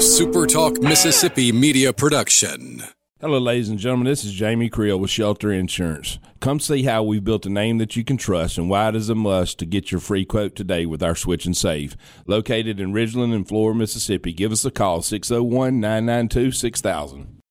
[0.00, 2.82] a SuperTalk Mississippi media production.
[3.20, 4.06] Hello, ladies and gentlemen.
[4.06, 6.18] This is Jamie Creel with Shelter Insurance.
[6.40, 9.10] Come see how we've built a name that you can trust and why it is
[9.10, 11.98] a must to get your free quote today with our Switch and Save.
[12.26, 14.32] Located in Ridgeland and Flora, Mississippi.
[14.32, 17.42] Give us a call 601 992 6000.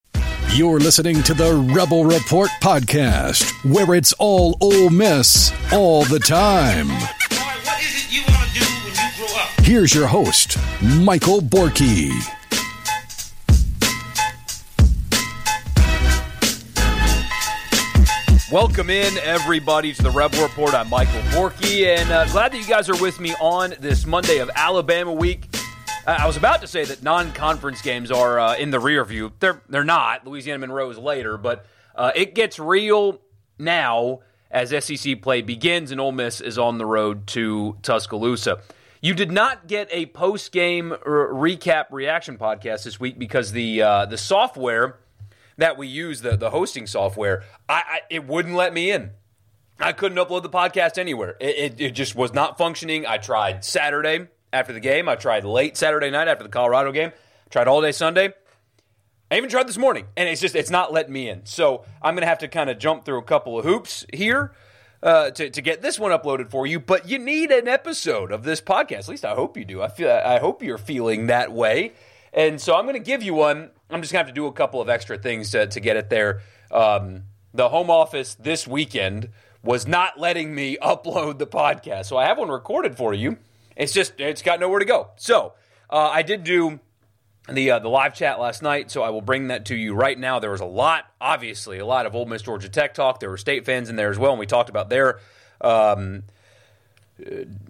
[0.55, 6.87] You're listening to the Rebel Report podcast, where it's all Ole Miss all the time.
[6.89, 9.49] what is it you want to do when you grow up?
[9.63, 12.09] Here's your host, Michael Borkey.
[18.51, 20.73] Welcome in, everybody, to the Rebel Report.
[20.73, 24.39] I'm Michael Borkey, and uh, glad that you guys are with me on this Monday
[24.39, 25.45] of Alabama week.
[26.07, 29.33] Uh, I was about to say that non-conference games are uh, in the rear view.
[29.39, 30.25] They're they're not.
[30.25, 33.21] Louisiana Monroe is later, but uh, it gets real
[33.59, 38.61] now as SEC play begins, and Ole Miss is on the road to Tuscaloosa.
[38.99, 44.17] You did not get a post-game recap reaction podcast this week because the uh, the
[44.17, 44.97] software
[45.59, 49.11] that we use, the, the hosting software, I, I, it wouldn't let me in.
[49.79, 51.35] I couldn't upload the podcast anywhere.
[51.39, 53.05] It, it, it, just was not functioning.
[53.05, 55.07] I tried Saturday after the game.
[55.07, 57.11] I tried late Saturday night after the Colorado game.
[57.49, 58.33] tried all day Sunday.
[59.31, 61.45] I even tried this morning, and it's just it's not letting me in.
[61.45, 64.53] So I'm to have to kind of jump through a couple of hoops here
[65.03, 66.79] uh, to to get this one uploaded for you.
[66.79, 69.01] But you need an episode of this podcast.
[69.01, 69.83] At least I hope you do.
[69.83, 71.93] I feel I hope you're feeling that way.
[72.33, 73.69] And so I'm to give you one.
[73.89, 75.97] I'm just going to have to do a couple of extra things to, to get
[75.97, 76.41] it there.
[76.71, 77.23] Um,
[77.53, 79.29] the home office this weekend
[79.63, 82.05] was not letting me upload the podcast.
[82.05, 83.37] So I have one recorded for you.
[83.75, 85.09] It's just, it's got nowhere to go.
[85.15, 85.53] So
[85.89, 86.79] uh, I did do
[87.53, 90.17] the uh, the live chat last night, so I will bring that to you right
[90.17, 90.39] now.
[90.39, 93.19] There was a lot, obviously, a lot of Ole Miss Georgia Tech talk.
[93.19, 95.19] There were state fans in there as well, and we talked about their
[95.61, 96.23] um,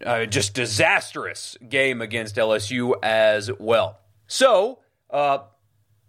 [0.05, 3.99] uh, just disastrous game against LSU as well.
[4.27, 5.39] So, uh,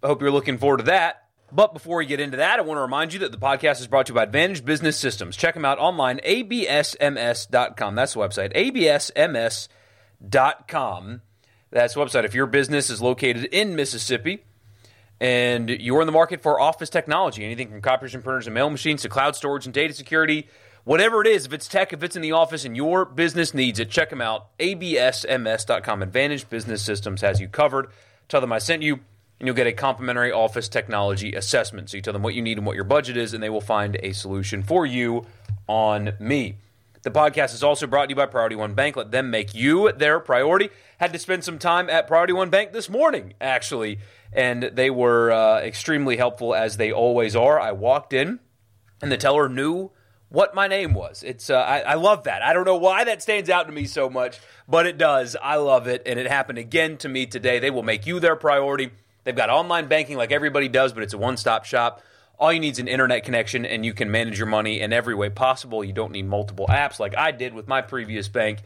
[0.03, 1.25] I hope you're looking forward to that.
[1.53, 3.89] But before we get into that, I want to remind you that the podcast is
[3.89, 5.37] brought to you by Advantage Business Systems.
[5.37, 7.95] Check them out online, absms.com.
[7.97, 8.55] That's the website,
[10.23, 11.23] absms.com.
[11.71, 12.25] That's the website.
[12.25, 14.45] If your business is located in Mississippi
[15.21, 18.71] and you're in the market for office technology, anything from copiers and printers and mail
[18.71, 20.47] machines to cloud storage and data security,
[20.85, 23.81] whatever it is, if it's tech, if it's in the office and your business needs
[23.81, 26.03] it, check them out, absms.com.
[26.03, 27.89] Advantage Business Systems has you covered.
[28.29, 29.01] Tell them I sent you
[29.41, 31.91] and you'll get a complimentary office technology assessment.
[31.91, 33.63] So you tell them what you need and what your budget is, and they will
[33.63, 35.25] find a solution for you
[35.67, 36.57] on me.
[37.03, 38.97] The podcast is also brought to you by Priority One Bank.
[38.97, 40.69] Let them make you their priority.
[40.99, 45.33] Had to spend some time at Priority One Bank this morning, actually, and they were
[45.33, 47.59] uh, extremely helpful as they always are.
[47.59, 48.41] I walked in,
[49.01, 49.91] and the teller knew
[50.29, 51.23] what my name was.
[51.23, 52.43] It's uh, I, I love that.
[52.43, 55.35] I don't know why that stands out to me so much, but it does.
[55.43, 57.59] I love it, and it happened again to me today.
[57.59, 58.91] They will make you their priority.
[59.31, 62.03] They've got online banking like everybody does, but it's a one stop shop.
[62.37, 65.15] All you need is an internet connection, and you can manage your money in every
[65.15, 65.85] way possible.
[65.85, 68.59] You don't need multiple apps like I did with my previous bank.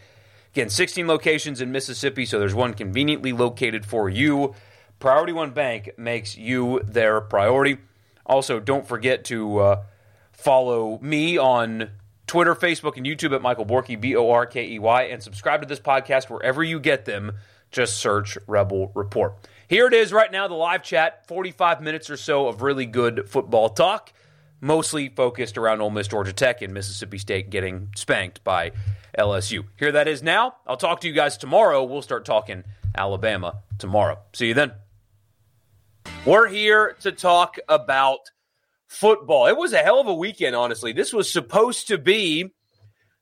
[0.55, 4.55] Again, 16 locations in Mississippi, so there's one conveniently located for you.
[5.01, 7.77] Priority One Bank makes you their priority.
[8.25, 9.83] Also, don't forget to uh,
[10.33, 11.91] follow me on
[12.27, 15.61] Twitter, Facebook, and YouTube at Michael Borkey, B O R K E Y, and subscribe
[15.61, 17.33] to this podcast wherever you get them.
[17.71, 19.35] Just search Rebel Report.
[19.69, 23.29] Here it is right now, the live chat, 45 minutes or so of really good
[23.29, 24.13] football talk,
[24.61, 28.73] mostly focused around Ole Miss, Georgia Tech, and Mississippi State getting spanked by
[29.19, 29.65] LSU.
[29.79, 30.57] Here that is now.
[30.67, 31.85] I'll talk to you guys tomorrow.
[31.85, 32.65] We'll start talking
[32.97, 34.19] Alabama tomorrow.
[34.33, 34.73] See you then.
[36.27, 38.31] We're here to talk about
[38.87, 39.47] football.
[39.47, 40.93] It was a hell of a weekend, honestly.
[40.93, 42.53] This was supposed to be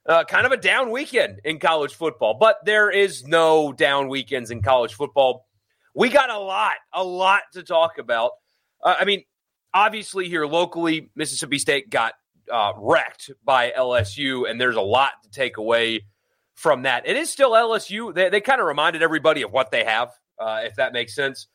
[0.07, 4.51] uh, kind of a down weekend in college football, but there is no down weekends
[4.51, 5.47] in college football.
[5.95, 8.33] We got a lot, a lot to talk about.
[8.83, 9.25] Uh, I mean,
[9.75, 12.15] obviously, here locally, Mississippi State got
[12.51, 16.07] uh, wrecked by LSU, and there's a lot to take away
[16.55, 17.07] from that.
[17.07, 18.15] It is still LSU.
[18.15, 21.47] They, they kind of reminded everybody of what they have, uh, if that makes sense.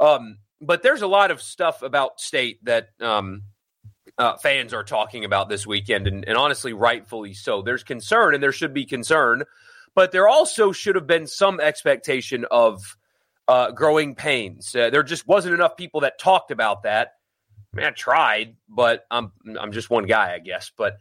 [0.00, 3.42] Um, but there's a lot of stuff about State that um,
[4.18, 7.62] uh, fans are talking about this weekend, and, and honestly, rightfully so.
[7.62, 9.44] There's concern, and there should be concern,
[9.94, 12.96] but there also should have been some expectation of
[13.48, 14.74] uh, growing pains.
[14.74, 17.12] Uh, there just wasn't enough people that talked about that.
[17.72, 20.70] I, mean, I tried, but I'm I'm just one guy, I guess.
[20.76, 20.98] But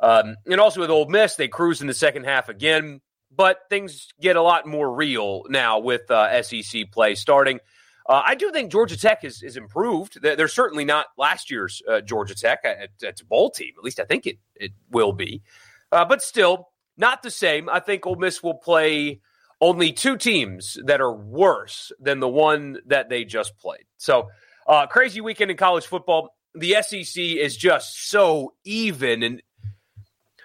[0.00, 3.00] um, and also with Ole Miss, they cruise in the second half again,
[3.30, 7.60] but things get a lot more real now with uh, SEC play starting.
[8.06, 10.20] Uh, I do think Georgia Tech is, is improved.
[10.20, 12.60] They're, certainly not last year's uh, Georgia Tech.
[13.00, 13.72] It's a bowl team.
[13.78, 15.42] At least I think it, it will be.
[15.90, 16.68] Uh, but still,
[16.98, 17.70] not the same.
[17.70, 19.20] I think Ole Miss will play
[19.64, 23.84] only two teams that are worse than the one that they just played.
[23.96, 24.28] So,
[24.66, 26.36] uh, crazy weekend in college football.
[26.54, 29.22] The SEC is just so even.
[29.22, 29.42] And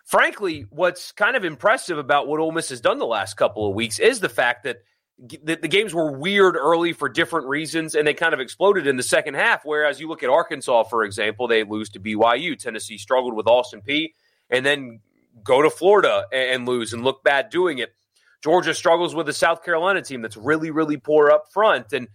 [0.05, 3.75] frankly, what's kind of impressive about what Ole Miss has done the last couple of
[3.75, 4.77] weeks is the fact that
[5.17, 8.95] the, the games were weird early for different reasons, and they kind of exploded in
[8.95, 9.65] the second half.
[9.65, 12.57] Whereas you look at Arkansas, for example, they lose to BYU.
[12.57, 14.13] Tennessee struggled with Austin Peay
[14.49, 15.01] and then
[15.43, 17.93] go to Florida and, and lose and look bad doing it.
[18.43, 21.93] Georgia struggles with a South Carolina team that's really, really poor up front.
[21.93, 22.07] And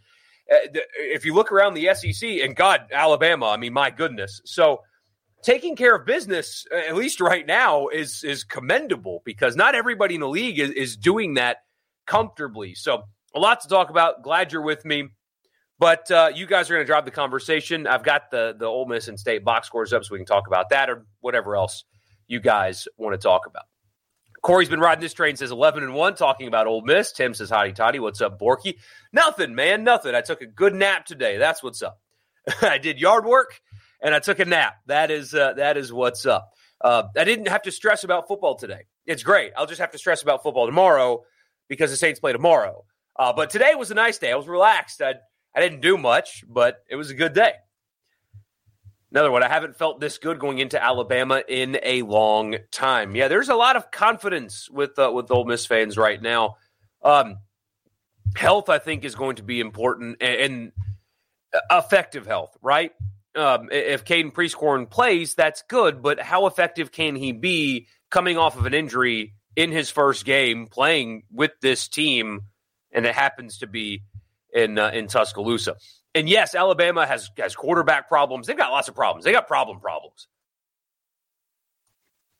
[0.50, 0.56] uh,
[0.96, 4.40] if you look around the SEC, and God, Alabama, I mean, my goodness.
[4.44, 4.80] So
[5.42, 10.20] taking care of business, at least right now, is is commendable because not everybody in
[10.20, 11.58] the league is, is doing that
[12.06, 12.74] comfortably.
[12.74, 13.04] So
[13.34, 14.22] a lot to talk about.
[14.22, 15.08] Glad you're with me.
[15.78, 17.86] But uh, you guys are going to drive the conversation.
[17.86, 20.46] I've got the the Ole Miss and State box scores up, so we can talk
[20.46, 21.84] about that or whatever else
[22.26, 23.64] you guys want to talk about.
[24.44, 27.12] Corey's been riding this train, says 11 and 1, talking about Ole Miss.
[27.12, 28.76] Tim says, Hotty Toddy, what's up, Borkey?
[29.10, 30.14] Nothing, man, nothing.
[30.14, 31.38] I took a good nap today.
[31.38, 31.98] That's what's up.
[32.62, 33.58] I did yard work
[34.02, 34.74] and I took a nap.
[34.86, 36.52] That is uh, that is what's up.
[36.78, 38.82] Uh, I didn't have to stress about football today.
[39.06, 39.52] It's great.
[39.56, 41.22] I'll just have to stress about football tomorrow
[41.68, 42.84] because the Saints play tomorrow.
[43.16, 44.30] Uh, but today was a nice day.
[44.30, 45.00] I was relaxed.
[45.00, 45.14] I,
[45.56, 47.52] I didn't do much, but it was a good day.
[49.14, 49.44] Another one.
[49.44, 53.14] I haven't felt this good going into Alabama in a long time.
[53.14, 56.56] Yeah, there's a lot of confidence with uh, with Ole Miss fans right now.
[57.00, 57.36] Um,
[58.34, 60.72] health, I think, is going to be important and,
[61.52, 62.56] and effective health.
[62.60, 62.90] Right?
[63.36, 66.02] Um, if Caden Prieskorn plays, that's good.
[66.02, 70.66] But how effective can he be coming off of an injury in his first game
[70.66, 72.46] playing with this team,
[72.90, 74.02] and it happens to be
[74.52, 75.76] in uh, in Tuscaloosa?
[76.14, 78.46] And yes, Alabama has has quarterback problems.
[78.46, 79.24] They've got lots of problems.
[79.24, 80.28] They got problem problems.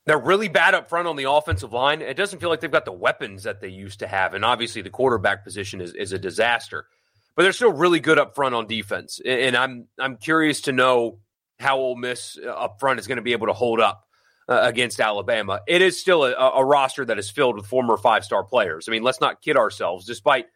[0.07, 2.03] They're really bad up front on the offensive line.
[2.03, 4.35] It doesn't feel like they've got the weapons that they used to have.
[4.35, 6.87] And obviously, the quarterback position is, is a disaster.
[7.35, 9.21] But they're still really good up front on defense.
[9.25, 11.19] And I'm I'm curious to know
[11.59, 14.05] how Ole Miss uh, up front is going to be able to hold up
[14.49, 15.61] uh, against Alabama.
[15.67, 18.89] It is still a, a roster that is filled with former five star players.
[18.89, 20.07] I mean, let's not kid ourselves.
[20.07, 20.47] Despite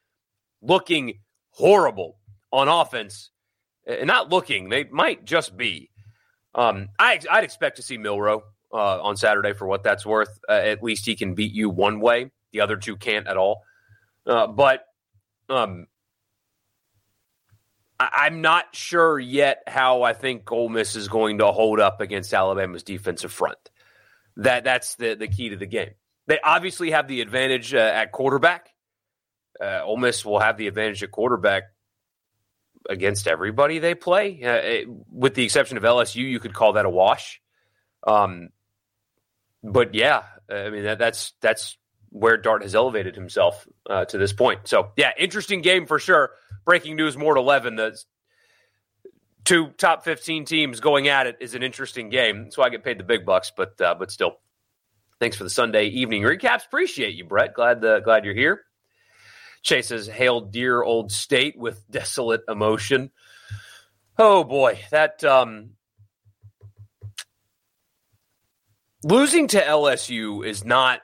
[0.60, 1.20] looking
[1.50, 2.17] horrible
[2.52, 3.30] on offense,
[3.86, 5.90] and not looking, they might just be.
[6.54, 8.42] Um, I, would expect to see Milroe
[8.72, 10.40] uh, on Saturday for what that's worth.
[10.48, 13.62] Uh, at least he can beat you one way; the other two can't at all.
[14.26, 14.84] Uh, but
[15.48, 15.86] um,
[17.98, 22.00] I, am not sure yet how I think Ole Miss is going to hold up
[22.00, 23.58] against Alabama's defensive front.
[24.36, 25.90] That that's the the key to the game.
[26.26, 28.68] They obviously have the advantage uh, at quarterback.
[29.60, 31.64] Uh, Ole Miss will have the advantage at quarterback
[32.88, 36.16] against everybody they play, uh, it, with the exception of LSU.
[36.28, 37.40] You could call that a wash.
[38.06, 38.48] Um,
[39.62, 41.76] but yeah, I mean that, that's that's
[42.10, 44.66] where Dart has elevated himself uh, to this point.
[44.66, 46.30] So yeah, interesting game for sure.
[46.64, 47.76] Breaking news: more to eleven.
[47.76, 47.98] The
[49.44, 52.50] two top fifteen teams going at it is an interesting game.
[52.54, 53.52] Why I get paid the big bucks.
[53.54, 54.38] But uh, but still,
[55.20, 56.64] thanks for the Sunday evening recaps.
[56.64, 57.54] Appreciate you, Brett.
[57.54, 58.62] Glad uh, glad you're here.
[59.62, 63.10] Chase says, "Hail, dear old state with desolate emotion."
[64.18, 65.70] Oh boy, that um,
[69.02, 71.00] losing to LSU is not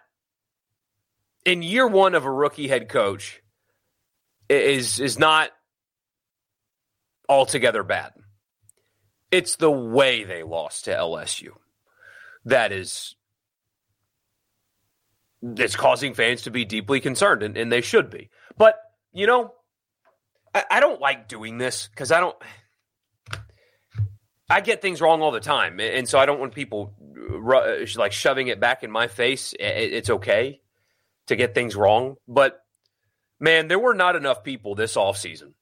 [1.44, 3.42] in year one of a rookie head coach
[4.48, 5.50] is is not
[7.28, 8.12] altogether bad.
[9.30, 11.50] It's the way they lost to LSU
[12.44, 13.16] that is
[15.42, 18.30] it's causing fans to be deeply concerned, and, and they should be.
[18.56, 18.76] But
[19.12, 19.54] you know,
[20.54, 22.36] I, I don't like doing this because I don't.
[24.48, 26.94] I get things wrong all the time, and so I don't want people
[27.96, 29.54] like shoving it back in my face.
[29.58, 30.60] It's okay
[31.26, 32.60] to get things wrong, but
[33.40, 35.54] man, there were not enough people this offseason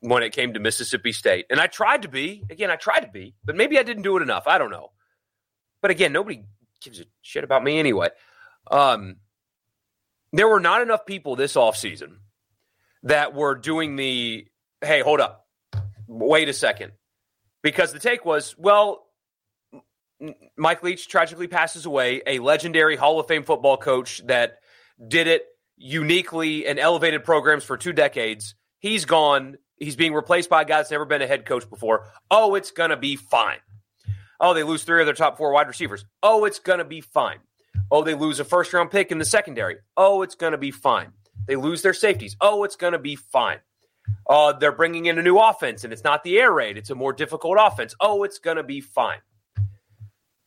[0.00, 1.46] when it came to Mississippi State.
[1.50, 4.16] And I tried to be, again, I tried to be, but maybe I didn't do
[4.16, 4.46] it enough.
[4.46, 4.90] I don't know.
[5.80, 6.44] But again, nobody
[6.82, 8.08] gives a shit about me anyway.
[8.70, 9.16] Um,
[10.32, 12.16] there were not enough people this offseason
[13.04, 14.46] that were doing the,
[14.80, 15.46] hey, hold up,
[16.06, 16.92] wait a second.
[17.62, 19.06] Because the take was, well,
[20.56, 24.58] Mike Leach tragically passes away, a legendary Hall of Fame football coach that
[25.06, 25.44] did it
[25.76, 28.54] uniquely and elevated programs for two decades.
[28.78, 29.56] He's gone.
[29.76, 32.06] He's being replaced by a guy that's never been a head coach before.
[32.30, 33.58] Oh, it's going to be fine.
[34.38, 36.04] Oh, they lose three of their top four wide receivers.
[36.22, 37.38] Oh, it's going to be fine.
[37.90, 39.76] Oh, they lose a first round pick in the secondary.
[39.96, 41.12] Oh, it's going to be fine.
[41.46, 42.36] They lose their safeties.
[42.40, 43.58] Oh, it's going to be fine.
[44.28, 46.76] Uh, they're bringing in a new offense, and it's not the air raid.
[46.76, 47.94] It's a more difficult offense.
[48.00, 49.18] Oh, it's going to be fine.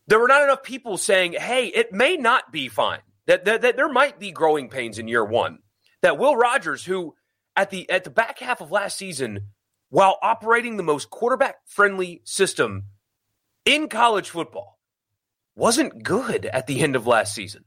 [0.07, 3.75] There were not enough people saying, hey, it may not be fine that, that, that
[3.75, 5.59] there might be growing pains in year one.
[6.01, 7.15] that Will Rogers, who
[7.55, 9.47] at the at the back half of last season,
[9.89, 12.85] while operating the most quarterback friendly system
[13.65, 14.79] in college football,
[15.55, 17.65] wasn't good at the end of last season.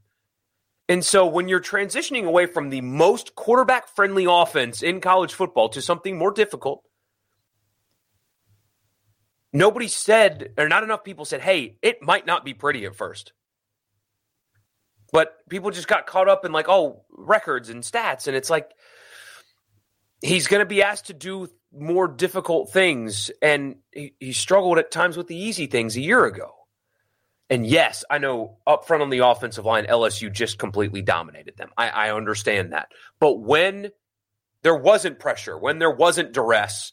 [0.91, 5.69] And so when you're transitioning away from the most quarterback friendly offense in college football
[5.69, 6.83] to something more difficult,
[9.53, 13.33] nobody said, or not enough people said, hey, it might not be pretty at first.
[15.13, 18.27] But people just got caught up in like, oh, records and stats.
[18.27, 18.73] And it's like,
[20.21, 23.31] he's going to be asked to do more difficult things.
[23.41, 26.51] And he, he struggled at times with the easy things a year ago.
[27.51, 31.71] And yes, I know up front on the offensive line, LSU just completely dominated them.
[31.77, 32.93] I, I understand that.
[33.19, 33.91] But when
[34.63, 36.93] there wasn't pressure, when there wasn't duress,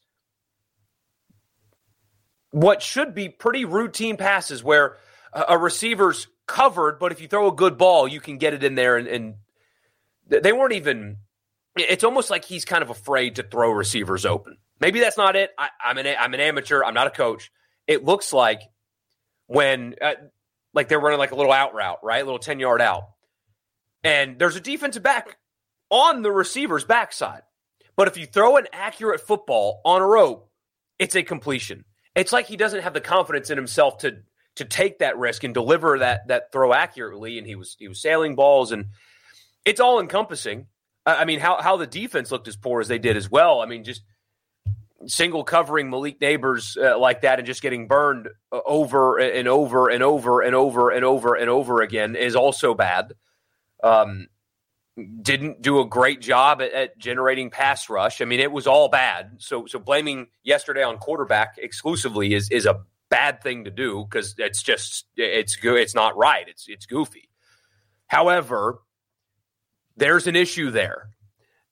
[2.50, 4.98] what should be pretty routine passes where
[5.32, 8.74] a, receiver's covered, but if you throw a good ball, you can get it in
[8.74, 8.98] there.
[8.98, 9.36] And, and
[10.28, 11.18] they weren't even.
[11.76, 14.58] It's almost like he's kind of afraid to throw receivers open.
[14.80, 15.52] Maybe that's not it.
[15.60, 16.84] I, am an I'm an amateur.
[16.84, 17.52] I'm not a coach.
[17.86, 18.62] It looks like
[19.46, 20.14] when uh,
[20.78, 23.10] like they're running like a little out route, right, a little ten yard out,
[24.04, 25.38] and there's a defensive back
[25.90, 27.42] on the receiver's backside.
[27.96, 30.52] But if you throw an accurate football on a rope,
[31.00, 31.84] it's a completion.
[32.16, 34.20] It's like he doesn't have the confidence in himself to
[34.58, 37.40] to take that risk and deliver that that throw accurately.
[37.40, 38.86] And he was he was sailing balls, and
[39.66, 40.68] it's all encompassing.
[41.08, 43.62] I mean, how how the defense looked as poor as they did as well.
[43.62, 44.04] I mean, just
[45.06, 49.90] single covering Malik Nabers uh, like that and just getting burned uh, over and over
[49.90, 53.14] and over and over and over and over again is also bad.
[53.84, 54.28] Um,
[55.22, 58.22] didn't do a great job at, at, generating pass rush.
[58.22, 59.34] I mean, it was all bad.
[59.38, 64.34] So so blaming yesterday on quarterback exclusively is is a bad thing to do because
[64.38, 65.80] it's just it's good.
[65.80, 66.48] It's not right.
[66.48, 67.30] It's it's goofy.
[68.08, 68.80] However,
[69.96, 71.10] there's an issue there,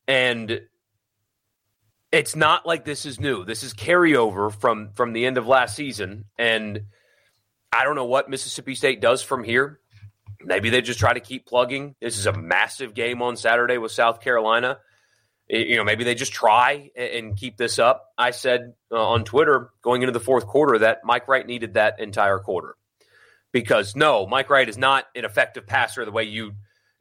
[0.08, 0.62] and
[2.12, 3.46] it's not like this is new.
[3.46, 6.82] This is carryover from from the end of last season, and
[7.72, 9.80] I don't know what Mississippi State does from here.
[10.42, 11.96] Maybe they just try to keep plugging.
[12.00, 14.80] This is a massive game on Saturday with South Carolina.
[15.48, 18.14] You know, maybe they just try and keep this up.
[18.18, 22.00] I said uh, on Twitter going into the fourth quarter that Mike Wright needed that
[22.00, 22.76] entire quarter
[23.52, 26.54] because no, Mike Wright is not an effective passer the way you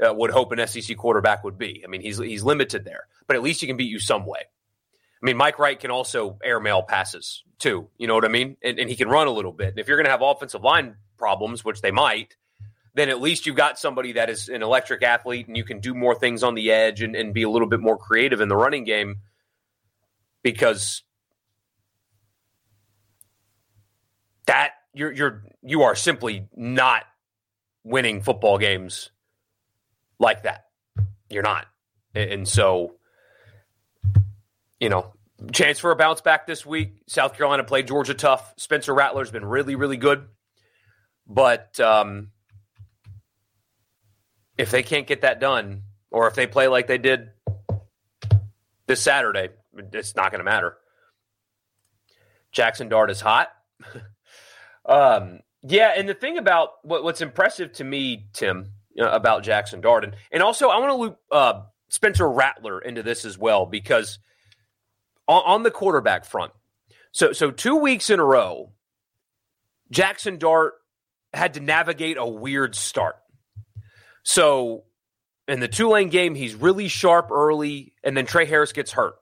[0.05, 1.83] uh, would hope an SEC quarterback would be.
[1.85, 4.41] I mean, he's he's limited there, but at least he can beat you some way.
[5.25, 7.88] I mean, Mike Wright can also airmail passes too.
[7.97, 8.59] You know what I mean?
[8.62, 9.69] And, and he can run a little bit.
[9.71, 12.37] And if you're going to have offensive line problems, which they might,
[12.93, 15.95] then at least you've got somebody that is an electric athlete and you can do
[15.95, 18.57] more things on the edge and, and be a little bit more creative in the
[18.57, 19.16] running game
[20.43, 21.02] because
[24.45, 27.02] that you're you're you are simply not
[27.83, 29.11] winning football games
[30.19, 30.66] like that.
[31.31, 31.66] You're not.
[32.14, 32.97] And so
[34.85, 35.14] you know,
[35.50, 37.00] chance for a bounce back this week.
[37.09, 38.53] South Carolina played Georgia tough.
[38.59, 40.26] Spencer Rattler's been really, really good.
[41.26, 42.33] But um,
[44.59, 47.31] if they can't get that done, or if they play like they did
[48.87, 50.76] this Saturday, it's not going to matter.
[52.53, 53.49] Jackson Dart is hot.
[54.85, 58.73] um, yeah, and the thing about what, what's impressive to me, Tim,
[59.03, 63.03] know, about Jackson Dart, and, and also I want to loop uh, Spencer Rattler into
[63.03, 64.19] this as well because
[65.28, 66.52] on, on the quarterback front,
[67.12, 68.73] so so two weeks in a row,
[69.90, 70.75] Jackson Dart
[71.33, 73.16] had to navigate a weird start.
[74.23, 74.85] So
[75.47, 79.14] in the Tulane game, he's really sharp early, and then Tre Harris gets hurt.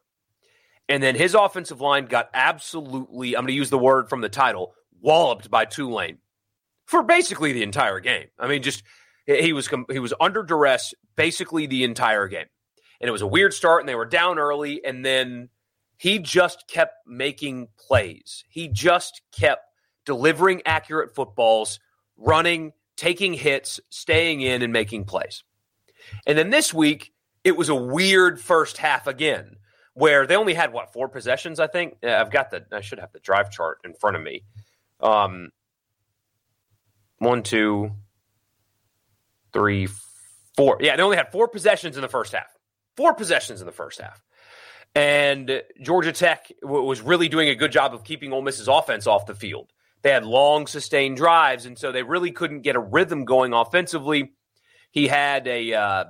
[0.89, 4.29] And then his offensive line got absolutely, I'm going to use the word from the
[4.29, 6.19] title, walloped by Tulane
[6.87, 8.27] for basically the entire game.
[8.39, 8.83] I mean, just
[9.27, 12.47] he was he was under duress basically the entire game.
[13.01, 15.49] And it was a weird start and they were down early and then
[16.03, 18.43] he just kept making plays.
[18.49, 19.69] He just kept
[20.05, 21.79] delivering accurate footballs,
[22.17, 25.45] running taking hits, staying in, and making plays.
[26.27, 27.13] And then this week,
[27.45, 29.59] it was a weird first half again,
[29.95, 31.61] where they only had what four possessions.
[31.61, 32.67] I think I've got the.
[32.73, 34.43] I should have the drive chart in front of me.
[34.99, 35.53] Um,
[37.19, 37.93] one, two,
[39.53, 39.87] three,
[40.57, 40.79] four.
[40.81, 42.53] Yeah, they only had four possessions in the first half.
[42.97, 44.21] Four possessions in the first half.
[44.95, 49.27] And Georgia Tech was really doing a good job of keeping Ole Miss's offense off
[49.27, 49.73] the field.
[50.03, 54.33] They had long, sustained drives, and so they really couldn't get a rhythm going offensively.
[54.91, 56.05] He had a uh,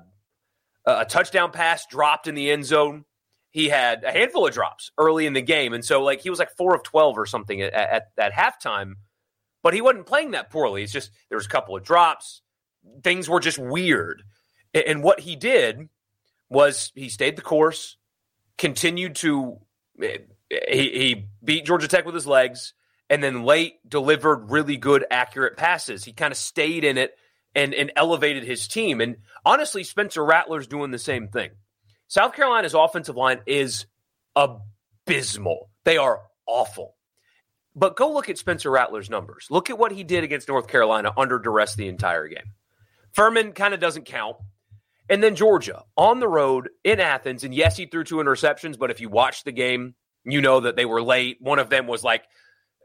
[0.84, 3.04] a touchdown pass dropped in the end zone.
[3.50, 6.38] He had a handful of drops early in the game, and so like he was
[6.38, 8.94] like four of twelve or something at, at, at halftime.
[9.62, 10.82] But he wasn't playing that poorly.
[10.82, 12.42] It's just there was a couple of drops.
[13.04, 14.24] Things were just weird,
[14.74, 15.88] and what he did
[16.48, 17.96] was he stayed the course,
[18.62, 19.58] continued to
[20.00, 20.18] eh,
[20.70, 22.74] he, he beat Georgia Tech with his legs,
[23.10, 26.04] and then late delivered really good, accurate passes.
[26.04, 27.16] He kind of stayed in it
[27.56, 29.00] and, and elevated his team.
[29.00, 31.50] And honestly, Spencer Rattler's doing the same thing.
[32.06, 33.86] South Carolina's offensive line is
[34.36, 35.68] abysmal.
[35.84, 36.94] They are awful.
[37.74, 39.48] But go look at Spencer Rattler's numbers.
[39.50, 42.52] Look at what he did against North Carolina under duress the entire game.
[43.12, 44.36] Furman kind of doesn't count.
[45.12, 47.44] And then Georgia on the road in Athens.
[47.44, 50.74] And yes, he threw two interceptions, but if you watch the game, you know that
[50.74, 51.36] they were late.
[51.38, 52.24] One of them was like,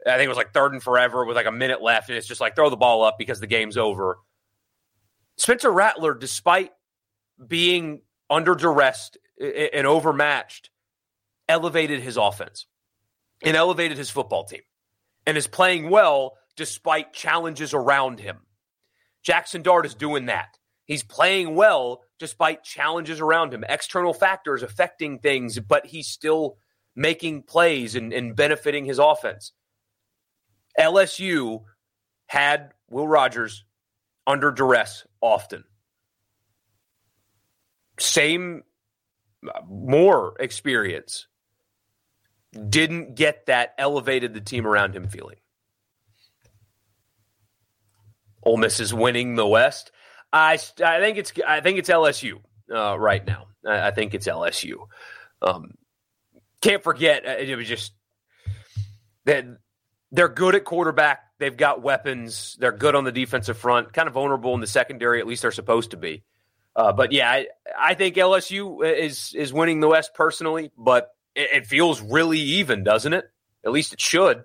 [0.06, 2.10] I think it was like third and forever with like a minute left.
[2.10, 4.18] And it's just like throw the ball up because the game's over.
[5.38, 6.72] Spencer Rattler, despite
[7.46, 10.68] being under duress and overmatched,
[11.48, 12.66] elevated his offense
[13.42, 14.60] and elevated his football team
[15.26, 18.40] and is playing well despite challenges around him.
[19.22, 20.58] Jackson Dart is doing that.
[20.84, 26.58] He's playing well despite challenges around him, external factors affecting things, but he's still
[26.94, 29.52] making plays and, and benefiting his offense.
[30.78, 31.62] LSU
[32.26, 33.64] had Will Rogers
[34.26, 35.64] under duress often.
[37.98, 38.62] Same,
[39.46, 41.26] uh, more experience.
[42.68, 45.36] Didn't get that elevated the team around him feeling.
[48.42, 49.90] Ole Miss is winning the West.
[50.32, 52.40] I, I think it's I think it's LSU
[52.72, 53.46] uh, right now.
[53.66, 54.86] I, I, think it's LSU.
[55.40, 55.74] Um,
[56.60, 57.92] can't forget uh, it was just
[59.24, 59.46] that
[60.12, 61.20] they're good at quarterback.
[61.38, 62.56] They've got weapons.
[62.58, 63.92] They're good on the defensive front.
[63.92, 65.20] Kind of vulnerable in the secondary.
[65.20, 66.24] At least they're supposed to be.
[66.74, 67.46] Uh, but yeah, I,
[67.78, 70.70] I, think LSU is is winning the West personally.
[70.76, 73.24] But it, it feels really even, doesn't it?
[73.64, 74.44] At least it should.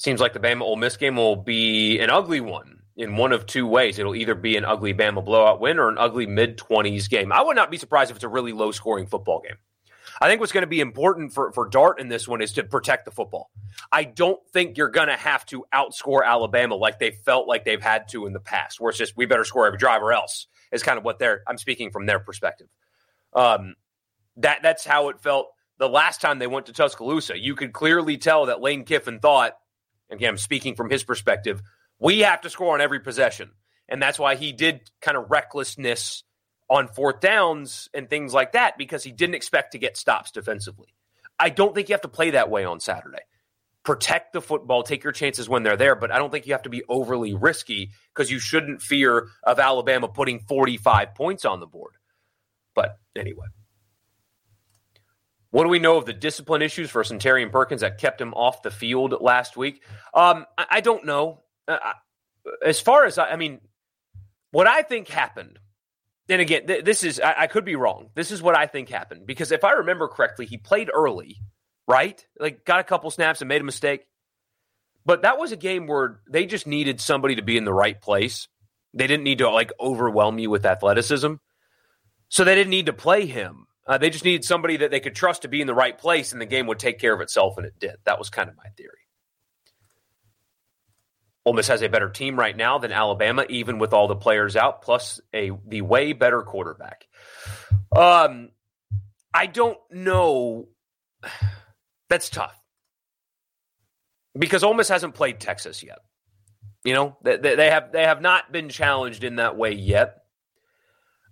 [0.00, 3.44] Seems like the Bama Ole Miss game will be an ugly one in one of
[3.44, 3.98] two ways.
[3.98, 7.32] It'll either be an ugly Bama blowout win or an ugly mid 20s game.
[7.32, 9.56] I would not be surprised if it's a really low scoring football game.
[10.22, 12.64] I think what's going to be important for, for Dart in this one is to
[12.64, 13.50] protect the football.
[13.92, 17.80] I don't think you're going to have to outscore Alabama like they felt like they've
[17.80, 20.46] had to in the past, where it's just we better score every drive or else
[20.72, 21.42] is kind of what they're.
[21.46, 22.68] I'm speaking from their perspective.
[23.34, 23.76] Um,
[24.38, 25.48] that that's how it felt
[25.78, 27.38] the last time they went to Tuscaloosa.
[27.38, 29.56] You could clearly tell that Lane Kiffin thought
[30.10, 31.62] again, I'm speaking from his perspective,
[31.98, 33.50] we have to score on every possession.
[33.88, 36.22] And that's why he did kind of recklessness
[36.68, 40.94] on fourth downs and things like that because he didn't expect to get stops defensively.
[41.38, 43.22] I don't think you have to play that way on Saturday.
[43.82, 46.62] Protect the football, take your chances when they're there, but I don't think you have
[46.62, 51.66] to be overly risky because you shouldn't fear of Alabama putting 45 points on the
[51.66, 51.94] board.
[52.74, 53.46] But anyway.
[55.50, 58.62] What do we know of the discipline issues for Suntarine Perkins that kept him off
[58.62, 59.82] the field last week?
[60.14, 61.42] Um, I, I, don't know.
[61.66, 61.78] Uh,
[62.64, 63.60] as far as I, I, mean,
[64.52, 65.58] what I think happened,
[66.28, 68.10] and again, th- this is I, I could be wrong.
[68.14, 71.38] This is what I think happened because if I remember correctly, he played early,
[71.88, 72.24] right?
[72.38, 74.06] Like got a couple snaps and made a mistake.
[75.04, 78.00] But that was a game where they just needed somebody to be in the right
[78.00, 78.46] place.
[78.94, 81.34] They didn't need to like overwhelm you with athleticism.
[82.28, 83.66] So they didn't need to play him.
[83.90, 86.30] Uh, they just needed somebody that they could trust to be in the right place,
[86.30, 87.96] and the game would take care of itself, and it did.
[88.04, 88.92] That was kind of my theory.
[91.44, 94.54] Ole Miss has a better team right now than Alabama, even with all the players
[94.54, 97.08] out, plus a the way better quarterback.
[97.90, 98.50] Um,
[99.34, 100.68] I don't know.
[102.08, 102.56] That's tough
[104.38, 105.98] because Ole Miss hasn't played Texas yet.
[106.84, 110.19] You know, they, they have they have not been challenged in that way yet.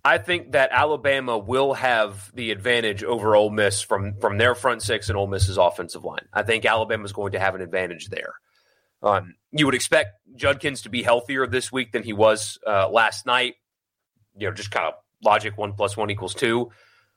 [0.09, 4.83] I think that Alabama will have the advantage over Ole Miss from from their front
[4.83, 6.27] six and Ole Miss's offensive line.
[6.33, 8.33] I think Alabama is going to have an advantage there.
[9.03, 13.27] Um, you would expect Judkins to be healthier this week than he was uh, last
[13.27, 13.57] night.
[14.35, 16.71] You know, just kind of logic: one plus one equals two.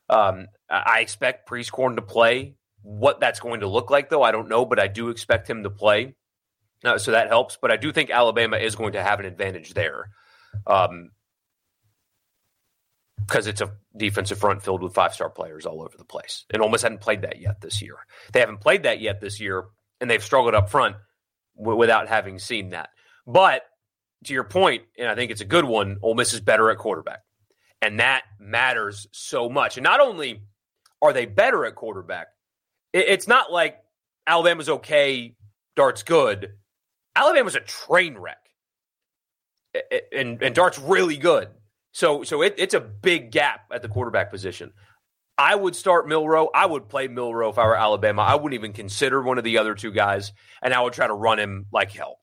[0.10, 2.56] Um, I expect Prieskorn to play.
[2.82, 5.64] What that's going to look like, though, I don't know, but I do expect him
[5.64, 6.16] to play,
[6.84, 7.58] uh, so that helps.
[7.62, 10.10] But I do think Alabama is going to have an advantage there.
[10.68, 11.12] Um,
[13.32, 16.44] because it's a defensive front filled with five star players all over the place.
[16.54, 17.96] And Miss hadn't played that yet this year.
[18.34, 19.68] They haven't played that yet this year,
[20.02, 20.98] and they've struggled up front
[21.58, 22.90] w- without having seen that.
[23.26, 23.62] But
[24.26, 26.78] to your point, and I think it's a good one, Ole Miss is better at
[26.78, 27.22] quarterback.
[27.82, 29.78] And that matters so much.
[29.78, 30.42] And not only
[31.02, 32.28] are they better at quarterback,
[32.92, 33.78] it, it's not like
[34.28, 35.38] Alabama's okay,
[35.78, 36.52] Dart's good.
[37.16, 38.38] Alabama's a train wreck.
[40.12, 41.48] And, and Dart's really good.
[41.92, 44.74] So so it, it's a big gap at the quarterback position.
[45.38, 46.50] I would start Milroe.
[46.54, 48.22] I would play Milroe if I were Alabama.
[48.22, 51.14] I wouldn't even consider one of the other two guys, and I would try to
[51.14, 52.20] run him like hell.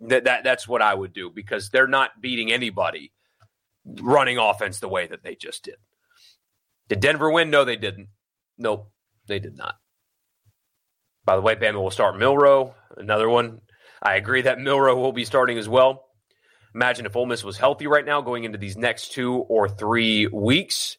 [0.00, 3.12] That, that that's what I would do because they're not beating anybody
[3.84, 5.76] running offense the way that they just did.
[6.88, 7.50] Did Denver win?
[7.50, 8.08] No, they didn't.
[8.58, 8.90] Nope,
[9.28, 9.76] they did not.
[11.24, 12.74] By the way, Bama will start Milroe.
[12.96, 13.60] another one.
[14.02, 16.04] I agree that Milroe will be starting as well.
[16.74, 20.26] Imagine if Ole Miss was healthy right now going into these next two or three
[20.28, 20.96] weeks.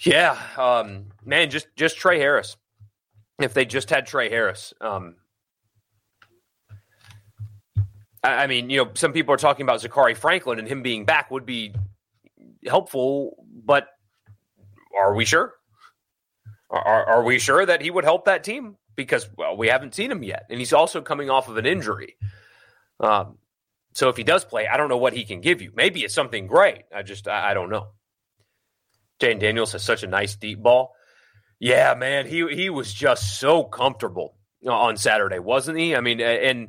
[0.00, 2.56] Yeah, um, man, just just Tre Harris.
[3.40, 5.16] If they just had Tre Harris, um,
[8.22, 11.04] I, I mean, you know, some people are talking about Zakhari Franklin and him being
[11.04, 11.74] back would be
[12.66, 13.88] helpful, but
[14.98, 15.54] are we sure?
[16.68, 18.76] Are, are we sure that he would help that team?
[18.96, 22.16] Because well, we haven't seen him yet, and he's also coming off of an injury.
[22.98, 23.38] Um,
[23.96, 25.72] so if he does play, I don't know what he can give you.
[25.74, 26.82] Maybe it's something great.
[26.94, 27.92] I just I, I don't know.
[29.18, 30.92] Jayden Daniels has such a nice deep ball.
[31.58, 34.36] Yeah, man, he he was just so comfortable
[34.68, 35.96] on Saturday, wasn't he?
[35.96, 36.68] I mean, and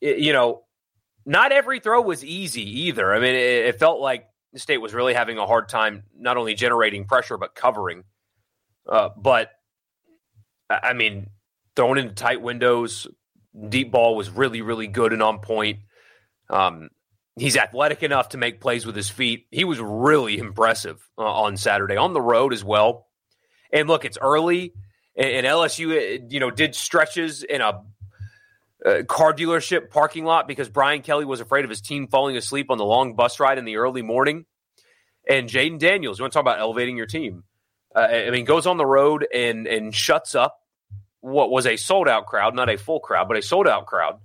[0.00, 0.62] you know,
[1.26, 3.12] not every throw was easy either.
[3.12, 6.36] I mean, it, it felt like the state was really having a hard time not
[6.36, 8.04] only generating pressure but covering.
[8.88, 9.50] Uh, but
[10.70, 11.30] I mean,
[11.74, 13.08] throwing into tight windows,
[13.68, 15.80] deep ball was really, really good and on point.
[16.50, 16.88] Um,
[17.36, 19.46] he's athletic enough to make plays with his feet.
[19.50, 23.06] He was really impressive uh, on Saturday on the road as well.
[23.72, 24.72] And look, it's early,
[25.16, 27.82] and, and LSU, uh, you know, did stretches in a
[28.84, 32.70] uh, car dealership parking lot because Brian Kelly was afraid of his team falling asleep
[32.70, 34.46] on the long bus ride in the early morning.
[35.28, 37.44] And Jayden Daniels, you want to talk about elevating your team?
[37.94, 40.60] Uh, I mean, goes on the road and and shuts up
[41.20, 44.20] what was a sold out crowd, not a full crowd, but a sold out crowd,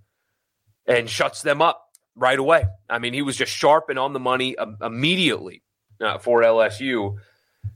[0.86, 1.84] and shuts them up
[2.16, 2.66] right away.
[2.90, 5.64] I mean, he was just sharp and on the money um, immediately
[6.02, 7.18] uh, for LSU,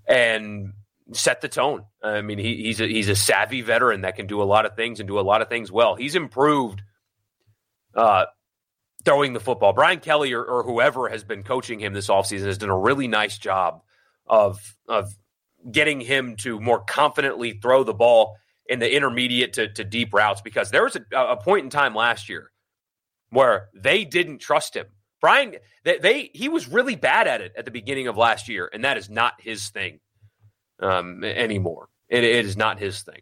[0.08, 0.74] and
[1.14, 1.84] set the tone.
[2.04, 4.76] I mean, he, he's a, he's a savvy veteran that can do a lot of
[4.76, 5.96] things and do a lot of things well.
[5.96, 6.82] He's improved
[7.96, 8.26] uh,
[9.06, 9.74] throwing the football.
[9.74, 13.08] Brian Kelly or, or, whoever has been coaching him this offseason has done a really
[13.08, 13.82] nice job
[14.28, 15.14] of of
[15.72, 18.36] getting him to more confidently throw the ball
[18.68, 21.96] in the intermediate to, to deep routes because there was a, a point in time
[21.96, 22.52] last year
[23.30, 24.88] where they didn't trust him.
[25.20, 28.70] Brian, they, they he was really bad at it at the beginning of last year,
[28.72, 30.00] and that is not his thing
[30.80, 31.90] um, anymore.
[32.10, 33.22] It, it is not his thing.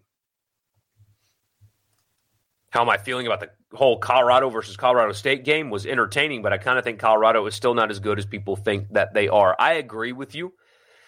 [2.69, 6.51] How am I feeling about the whole Colorado versus Colorado State game was entertaining, but
[6.51, 9.29] I kind of think Colorado is still not as good as people think that they
[9.29, 9.55] are.
[9.57, 10.53] I agree with you.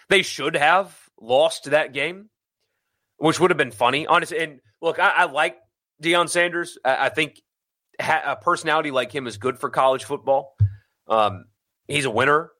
[0.08, 2.30] They should have lost that game,
[3.18, 4.06] which would have been funny.
[4.06, 5.58] Honestly, and look, I, I like
[6.02, 6.78] Deion Sanders.
[6.82, 7.42] I, I think
[8.00, 10.54] ha- a personality like him is good for college football.
[11.06, 11.46] Um,
[11.86, 12.50] he's a winner.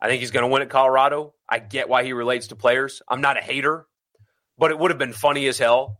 [0.00, 1.34] I think he's going to win at Colorado.
[1.48, 3.00] I get why he relates to players.
[3.08, 3.86] I'm not a hater,
[4.58, 5.98] but it would have been funny as hell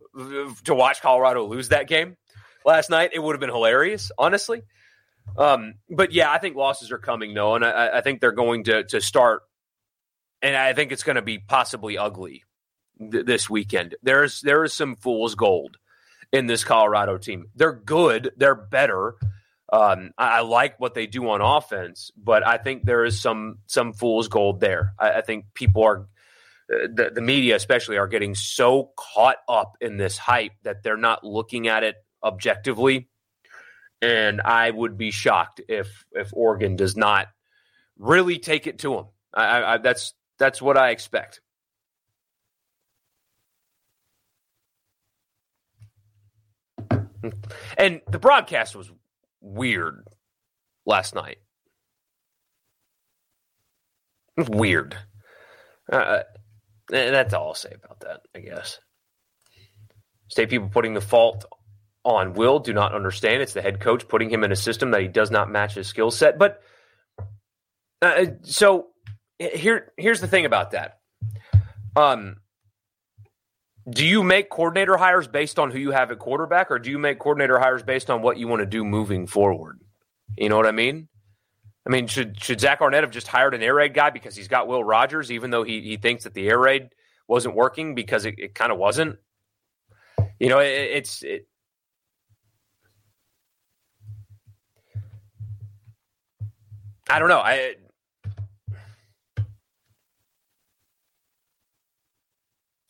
[0.65, 2.17] to watch Colorado lose that game
[2.65, 3.11] last night.
[3.15, 4.63] It would have been hilarious, honestly.
[5.37, 8.65] Um, but yeah, I think losses are coming, though, and I, I think they're going
[8.65, 9.43] to to start,
[10.43, 12.45] and I think it's going to be possibly ugly
[13.01, 13.95] th- this weekend.
[14.03, 15.79] There's there is some fool's gold
[16.35, 17.47] in this Colorado team.
[17.55, 18.33] They're good.
[18.37, 19.15] They're better.
[19.73, 23.59] Um, I, I, like what they do on offense, but I think there is some
[23.67, 24.95] some fool's gold there.
[24.99, 26.09] I, I think people are
[26.73, 30.97] uh, the, the media especially are getting so caught up in this hype that they're
[30.97, 33.09] not looking at it objectively.
[34.03, 37.29] And I would be shocked if if Oregon does not
[37.97, 39.07] really take it to them.
[39.33, 41.41] I, I, that's that's what I expect.
[47.79, 48.91] And the broadcast was
[49.41, 50.07] weird
[50.87, 51.39] last night.
[54.37, 54.97] Weird.
[55.91, 56.21] Uh,
[56.89, 58.81] that's all I'll say about that, I guess.
[60.29, 61.45] State people putting the fault
[62.05, 63.43] on Will do not understand.
[63.43, 65.87] It's the head coach putting him in a system that he does not match his
[65.87, 66.39] skill set.
[66.39, 66.61] But
[68.03, 68.89] uh, so
[69.39, 70.99] here, here's the thing about that.
[71.97, 72.37] Um,
[73.89, 76.99] do you make coordinator hires based on who you have at quarterback, or do you
[76.99, 79.81] make coordinator hires based on what you want to do moving forward?
[80.37, 81.09] You know what I mean?
[81.87, 84.49] I mean, should should Zach Arnett have just hired an air raid guy because he's
[84.49, 86.91] got Will Rogers, even though he, he thinks that the air raid
[87.29, 89.19] wasn't working because it, it kind of wasn't?
[90.41, 91.47] You know, it, it's it,
[97.09, 97.41] I don't know.
[97.41, 97.75] I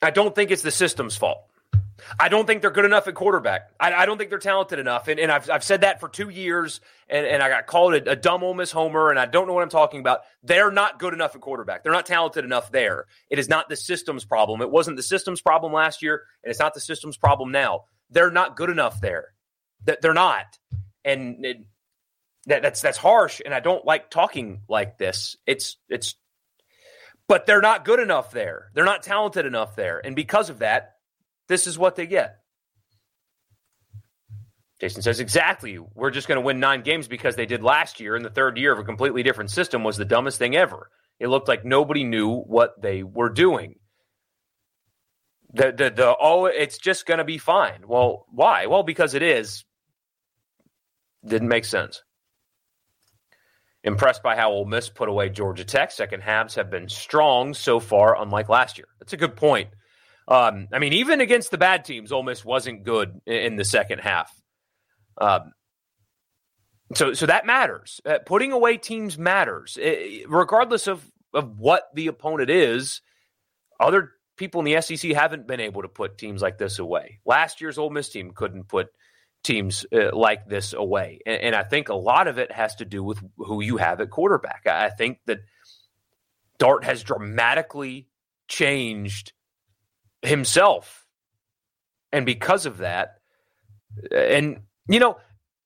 [0.04, 1.38] I don't think it's the system's fault.
[2.18, 3.70] I don't think they're good enough at quarterback.
[3.78, 5.08] I, I don't think they're talented enough.
[5.08, 8.10] And, and I've, I've said that for two years, and, and I got called a,
[8.10, 10.20] a dumb Ole Miss homer, and I don't know what I'm talking about.
[10.42, 11.82] They're not good enough at quarterback.
[11.82, 13.06] They're not talented enough there.
[13.30, 14.60] It is not the system's problem.
[14.60, 17.84] It wasn't the system's problem last year, and it's not the system's problem now.
[18.10, 19.28] They're not good enough there.
[19.84, 20.58] They're not.
[21.04, 21.58] And it,
[22.46, 25.36] that, that's that's harsh, and I don't like talking like this.
[25.46, 26.14] It's it's,
[27.28, 28.70] but they're not good enough there.
[28.74, 30.94] They're not talented enough there, and because of that,
[31.48, 32.38] this is what they get.
[34.80, 35.78] Jason says exactly.
[35.78, 38.58] We're just going to win nine games because they did last year, and the third
[38.58, 40.90] year of a completely different system was the dumbest thing ever.
[41.20, 43.76] It looked like nobody knew what they were doing.
[45.52, 47.86] The the the oh, it's just going to be fine.
[47.86, 48.66] Well, why?
[48.66, 49.64] Well, because it is.
[51.24, 52.02] Didn't make sense.
[53.84, 55.92] Impressed by how Ole Miss put away Georgia Tech.
[55.92, 58.88] Second halves have been strong so far, unlike last year.
[58.98, 59.68] That's a good point.
[60.26, 63.98] Um, I mean, even against the bad teams, Ole Miss wasn't good in the second
[64.00, 64.32] half.
[65.20, 65.52] Um,
[66.94, 68.00] so, so that matters.
[68.06, 73.02] Uh, putting away teams matters, it, regardless of of what the opponent is.
[73.78, 77.20] Other people in the SEC haven't been able to put teams like this away.
[77.26, 78.88] Last year's Ole Miss team couldn't put
[79.44, 82.84] teams uh, like this away, and, and, I think a lot of it has to
[82.84, 84.62] do with who you have at quarterback.
[84.66, 85.40] I, I think that
[86.58, 88.08] Dart has dramatically
[88.48, 89.32] changed
[90.22, 91.06] himself,
[92.10, 93.18] and because of that,
[94.10, 95.18] and you know,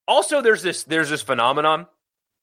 [0.06, 1.86] also there's this there's this phenomenon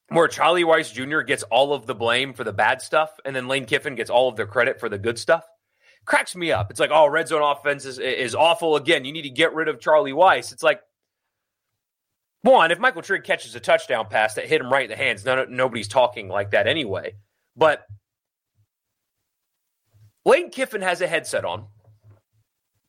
[0.10, 1.22] where Charlie Weis Jr.
[1.22, 4.30] gets all of the blame for the bad stuff, and then Lane Kiffin gets all
[4.30, 5.44] of the credit for the good stuff.
[6.06, 6.70] Cracks me up.
[6.70, 9.06] It's like, oh, red zone offense is, is awful again.
[9.06, 10.52] You need to get rid of Charlie Weis.
[10.52, 10.82] It's like,
[12.46, 15.26] one, if Michael Trigg catches a touchdown pass that hit him right in the hands,
[15.26, 17.16] none, nobody's talking like that anyway.
[17.56, 17.86] But
[20.26, 21.68] Lane Kiffin has a headset on, and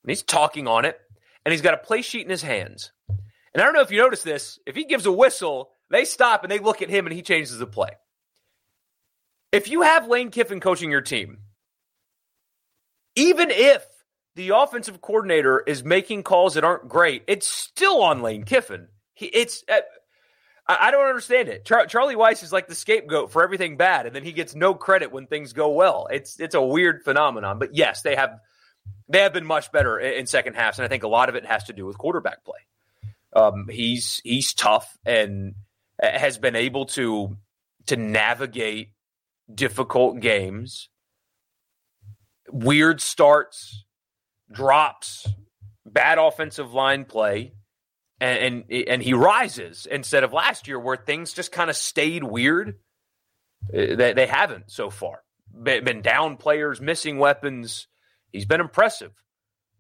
[0.09, 0.99] he's talking on it,
[1.45, 2.93] and he's got a play sheet in his hands.
[3.09, 4.59] And I don't know if you noticed this.
[4.67, 7.57] If he gives a whistle, they stop and they look at him and he changes
[7.57, 7.91] the play.
[9.53, 11.39] If you have Lane Kiffin coaching your team,
[13.15, 13.87] even if
[14.35, 18.89] the offensive coordinator is making calls that aren't great, it's still on Lane Kiffin.
[19.17, 19.81] He, it's uh,
[20.69, 21.65] I, I, don't understand it.
[21.65, 24.75] Char- Charlie Weis is like the scapegoat for everything bad, and then he gets no
[24.75, 26.07] credit when things go well.
[26.13, 27.59] It's it's a weird phenomenon.
[27.59, 28.39] But yes, they have
[29.09, 31.35] they have been much better in, in second halves, and I think a lot of
[31.35, 32.59] it has to do with quarterback play.
[33.35, 35.55] Um, he's he's tough and
[36.01, 37.37] has been able to
[37.87, 38.91] to navigate
[39.53, 40.91] difficult games,
[42.51, 43.85] weird starts,
[44.53, 45.27] drops,
[45.85, 47.53] bad offensive line play,
[48.21, 52.25] and and, and he rises instead of last year where things just kind of stayed
[52.25, 52.79] weird.
[53.69, 55.23] Uh, they, they haven't so far.
[55.63, 57.89] Been down players, missing weapons.
[58.31, 59.13] He's been impressive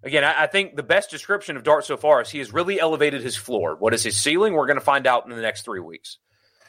[0.06, 2.80] again, I, I, think the best description of Dart so far is he has really
[2.80, 3.76] elevated his floor.
[3.76, 4.54] What is his ceiling?
[4.54, 6.18] We're going to find out in the next three weeks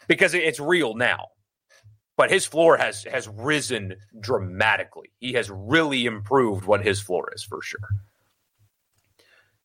[0.08, 1.28] because it's real now.
[2.18, 5.12] But his floor has has risen dramatically.
[5.20, 7.88] He has really improved what his floor is for sure.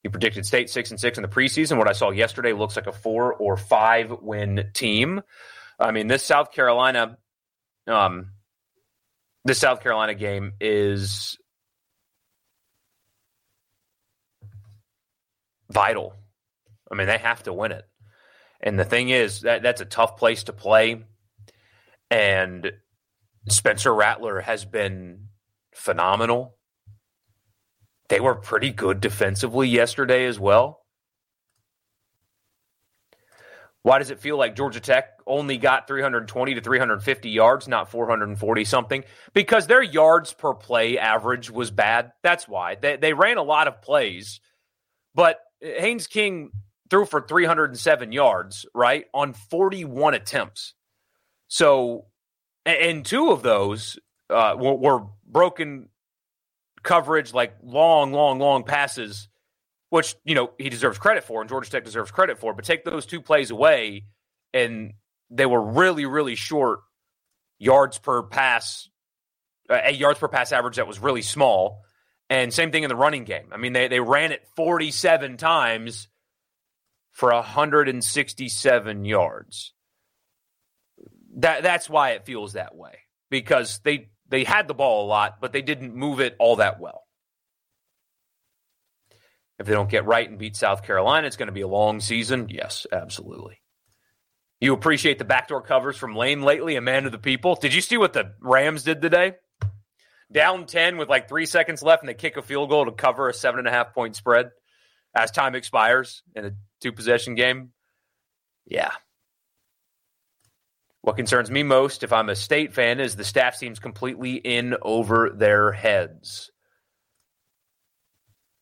[0.03, 1.79] He predicted state six and six in the preseason.
[1.79, 5.23] What I saw yesterday looks like a four or five win team.
[5.79, 7.19] I mean, this South Carolina,
[7.87, 8.31] um,
[9.45, 11.39] this South Carolina game is
[15.71, 16.15] vital.
[16.91, 17.87] I mean, they have to win it.
[18.61, 21.05] And the thing is that that's a tough place to play.
[22.11, 22.73] And
[23.49, 25.29] Spencer Rattler has been
[25.75, 26.57] phenomenal.
[28.13, 30.85] They were pretty good defensively yesterday as well.
[33.81, 38.65] Why does it feel like Georgia Tech only got 320 to 350 yards, not 440
[38.67, 39.05] something?
[39.33, 42.13] Because their yards per play average was bad.
[42.23, 42.75] That's why.
[42.75, 44.43] They, they ran a lot of plays,
[45.15, 46.51] but Haynes King
[46.91, 50.75] threw for 307 yards, right, on 41 attempts.
[51.49, 52.09] So,
[52.67, 53.99] and two of those
[54.29, 55.89] uh, were, were broken
[56.83, 59.29] coverage, like long, long, long passes,
[59.91, 62.55] which, you know, he deserves credit for and Georgia Tech deserves credit for.
[62.55, 64.05] But take those two plays away,
[64.53, 64.95] and
[65.31, 66.81] they were really, really short
[67.59, 68.89] yards per pass,
[69.71, 71.83] uh, a yards per pass average that was really small.
[72.29, 73.49] And same thing in the running game.
[73.53, 76.09] I mean, they, they ran it 47 times
[77.11, 79.75] for 167 yards.
[81.37, 82.99] That that's why it feels that way.
[83.31, 86.81] Because they they had the ball a lot, but they didn't move it all that
[86.81, 87.03] well.
[89.59, 92.01] If they don't get right and beat South Carolina, it's going to be a long
[92.01, 92.49] season.
[92.49, 93.61] Yes, absolutely.
[94.61, 97.55] You appreciate the backdoor covers from Lane lately, a man of the people.
[97.55, 99.35] Did you see what the Rams did today?
[100.33, 103.29] down 10 with like three seconds left and they kick a field goal to cover
[103.29, 104.51] a seven and a half point spread
[105.15, 107.73] as time expires in a two possession game.
[108.67, 108.93] Yeah.
[111.03, 114.77] What concerns me most, if I'm a state fan, is the staff seems completely in
[114.83, 116.51] over their heads.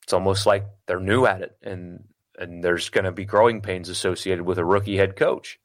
[0.05, 2.05] It's almost like they're new at it, and
[2.39, 5.59] and there's going to be growing pains associated with a rookie head coach.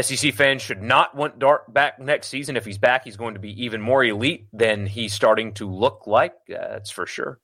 [0.00, 2.56] SEC fans should not want Dart back next season.
[2.56, 6.06] If he's back, he's going to be even more elite than he's starting to look
[6.06, 6.34] like.
[6.48, 7.40] That's for sure.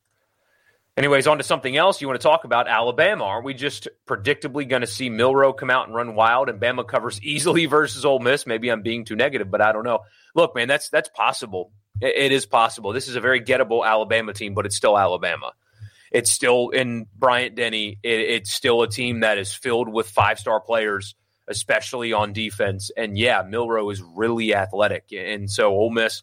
[1.01, 3.25] Anyways, on to something else you want to talk about Alabama.
[3.25, 6.87] Aren't we just predictably going to see Milroe come out and run wild and Bama
[6.87, 8.47] covers easily versus Ole Miss?
[8.47, 10.01] Maybe I'm being too negative, but I don't know.
[10.35, 11.73] Look, man, that's that's possible.
[12.03, 12.93] it, it is possible.
[12.93, 15.53] This is a very gettable Alabama team, but it's still Alabama.
[16.13, 17.99] It's still in Bryant Denny.
[18.03, 21.15] It, it's still a team that is filled with five star players,
[21.49, 22.91] especially on defense.
[22.95, 26.23] And yeah, Milroe is really athletic, and so Ole Miss.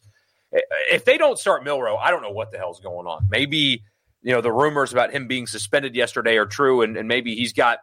[0.51, 3.27] If they don't start Milroe, I don't know what the hell's going on.
[3.31, 3.81] Maybe
[4.27, 7.53] you know the rumors about him being suspended yesterday are true, and, and maybe he's
[7.53, 7.79] got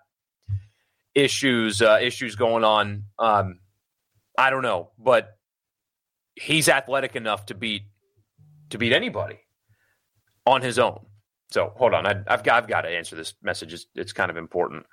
[1.15, 3.05] issues uh, issues going on.
[3.19, 3.61] Um,
[4.37, 5.39] I don't know, but
[6.35, 7.85] he's athletic enough to beat
[8.69, 9.41] to beat anybody
[10.45, 11.07] on his own.
[11.51, 13.73] So hold on, I, have got I've got to answer this message.
[13.73, 14.85] It's, it's kind of important.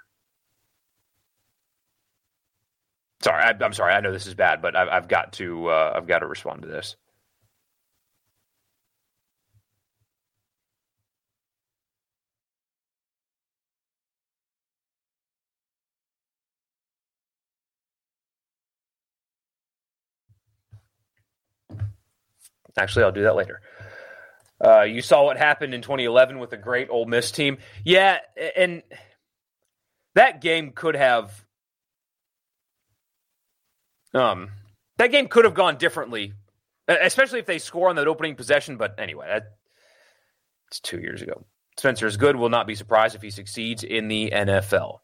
[3.24, 3.94] Sorry, I, am sorry.
[3.94, 6.62] I know this is bad, but I've, I've got to uh, I've got to respond
[6.62, 6.96] to this.
[22.78, 23.62] Actually, I'll do that later.
[24.64, 27.58] Uh, you saw what happened in 2011 with a great Ole Miss team.
[27.84, 28.20] Yeah,
[28.56, 28.84] and
[30.16, 31.46] that game could have
[34.14, 34.50] um
[34.98, 36.34] that game could have gone differently,
[36.88, 38.78] especially if they score on that opening possession.
[38.78, 39.56] But anyway, that,
[40.68, 41.44] it's two years ago.
[41.78, 42.36] Spencer is good.
[42.36, 45.00] Will not be surprised if he succeeds in the NFL.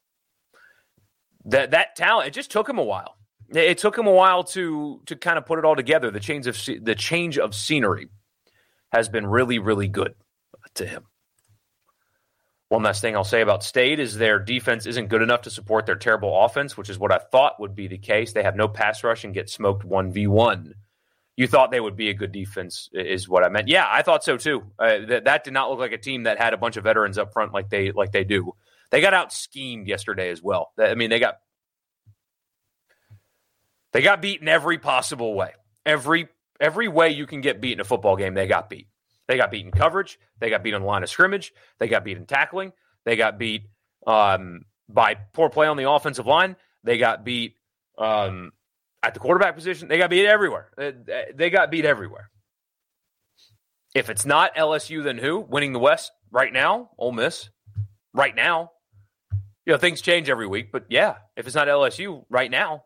[1.46, 3.17] That that talent it just took him a while.
[3.50, 6.12] It took him a while to to kind of put it all together.
[6.12, 8.10] The change of the change of scenery
[8.92, 10.16] has been really really good
[10.76, 11.06] to him.
[12.70, 15.86] One last thing I'll say about State is their defense isn't good enough to support
[15.86, 18.34] their terrible offense, which is what I thought would be the case.
[18.34, 20.76] They have no pass rush and get smoked one v one.
[21.38, 23.70] You thought they would be a good defense, is what I meant.
[23.70, 24.64] Yeah, I thought so too.
[24.78, 27.18] Uh, that that did not look like a team that had a bunch of veterans
[27.18, 28.54] up front like they like they do.
[28.90, 30.72] They got out schemed yesterday as well.
[30.78, 31.36] I mean, they got
[33.98, 35.54] they got beaten every possible way.
[35.84, 36.28] Every
[36.60, 38.90] every way you can get beat in a football game, they got beat.
[39.28, 40.20] They got beat in coverage.
[40.40, 41.52] They got beat on the line of scrimmage.
[41.80, 42.74] They got beat in tackling.
[43.06, 43.64] They got beat
[44.06, 46.58] um, by poor play on the offensive line.
[46.84, 47.56] They got beat
[47.98, 48.52] um,
[49.02, 49.88] at the quarterback position.
[49.88, 50.70] They got beat everywhere.
[51.34, 52.30] They got beat everywhere.
[53.96, 55.40] If it's not LSU, then who?
[55.40, 56.92] Winning the West right now?
[57.00, 57.50] Ole Miss.
[58.14, 58.74] Right now.
[59.66, 62.84] You know, things change every week, but yeah, if it's not LSU right now,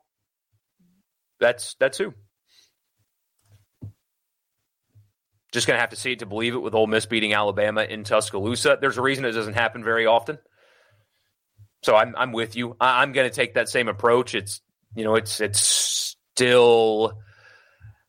[1.41, 2.13] that's that's who.
[5.51, 7.84] Just going to have to see it to believe it with Ole Miss beating Alabama
[7.84, 8.77] in Tuscaloosa.
[8.80, 10.38] There's a reason it doesn't happen very often.
[11.84, 12.77] So I'm I'm with you.
[12.80, 14.34] I, I'm going to take that same approach.
[14.34, 14.62] It's
[14.95, 17.19] you know it's it's still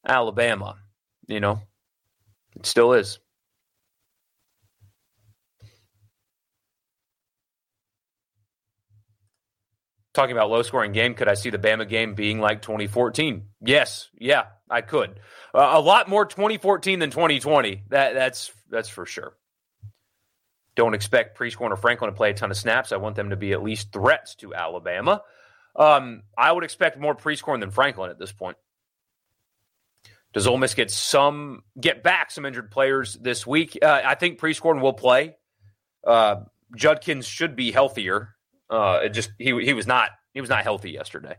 [0.07, 0.77] Alabama.
[1.27, 1.63] You know,
[2.55, 3.19] it still is.
[10.15, 13.45] Talking about low scoring game, could I see the Bama game being like 2014?
[13.61, 15.21] Yes, yeah, I could.
[15.55, 17.85] Uh, a lot more 2014 than 2020.
[17.89, 19.35] That that's that's for sure.
[20.75, 22.93] Don't expect Prieskorn or Franklin to play a ton of snaps.
[22.93, 25.23] I want them to be at least threats to Alabama.
[25.77, 28.57] Um, I would expect more Prieskorn than Franklin at this point.
[30.33, 33.79] Does Ole Miss get some get back some injured players this week?
[33.83, 35.37] Uh, I think Prieskorn will play.
[36.07, 36.45] Uh,
[36.75, 38.35] Judkins should be healthier.
[38.73, 41.37] Uh, it just he he was not he was not healthy yesterday.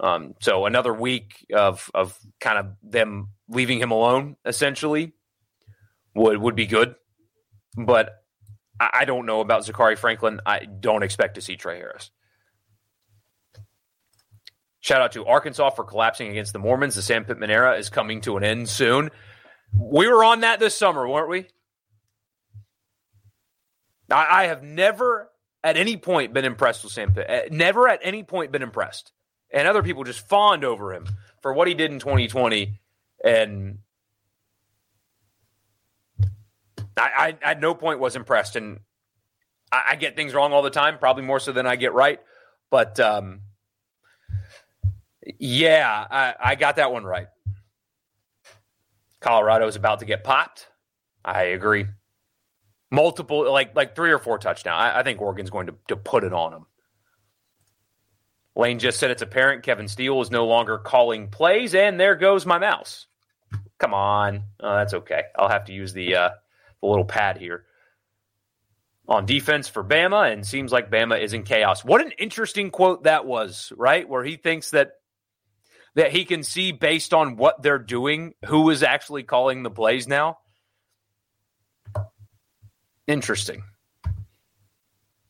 [0.00, 5.12] Um, so another week of of kind of them leaving him alone essentially
[6.14, 6.94] would would be good,
[7.76, 8.14] but
[8.80, 10.40] I, I don't know about Zakhari Franklin.
[10.46, 12.10] I don't expect to see Tre Harris.
[14.80, 16.94] Shout out to Arkansas for collapsing against the Mormons.
[16.94, 19.10] The Sam Pittman era is coming to an end soon.
[19.78, 21.46] We were on that this summer, weren't we?
[24.10, 25.30] I, I have never
[25.64, 27.50] at any point been impressed with Sam Pitt.
[27.50, 29.12] Never at any point been impressed.
[29.50, 31.06] And other people just fawned over him
[31.40, 32.78] for what he did in 2020.
[33.24, 33.78] And
[36.96, 38.56] I, I at no point was impressed.
[38.56, 38.80] And
[39.72, 42.20] I, I, get things wrong all the time, probably more so than I get right.
[42.70, 43.40] But um,
[45.38, 47.28] yeah, I, I got that one right.
[49.20, 50.68] Colorado is about to get popped.
[51.24, 51.86] I agree
[52.90, 54.80] multiple, like like three or four touchdowns.
[54.80, 56.66] I, I think Oregon's going to, to put it on them.
[58.56, 62.46] Lane just said it's apparent Kevin Steele is no longer calling plays, and there goes
[62.46, 63.06] my mouse.
[63.78, 65.22] Come on, oh, that's okay.
[65.36, 66.30] I'll have to use the uh,
[66.80, 67.64] the little pad here.
[69.08, 71.84] on defense for Bama, and seems like Bama is in chaos.
[71.84, 74.08] What an interesting quote that was, right?
[74.08, 74.92] Where he thinks that
[75.94, 80.08] that he can see based on what they're doing who is actually calling the plays
[80.08, 80.38] now.
[83.06, 83.62] Interesting.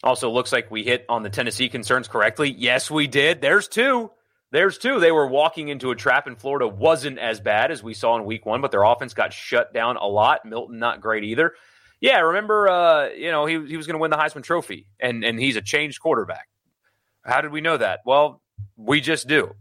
[0.03, 2.51] Also, looks like we hit on the Tennessee concerns correctly.
[2.51, 3.41] Yes, we did.
[3.41, 4.11] There's two.
[4.51, 5.01] There's two.
[5.01, 6.69] They were walking into a trap in Florida.
[6.69, 9.97] Wasn't as bad as we saw in week one, but their offense got shut down
[9.97, 10.45] a lot.
[10.45, 11.55] Milton, not great either.
[12.01, 15.25] Yeah, remember, uh, you know, he, he was going to win the Heisman Trophy, and,
[15.25, 16.49] and he's a changed quarterback.
[17.25, 18.01] How did we know that?
[18.05, 18.43] Well,
[18.77, 19.55] we just do.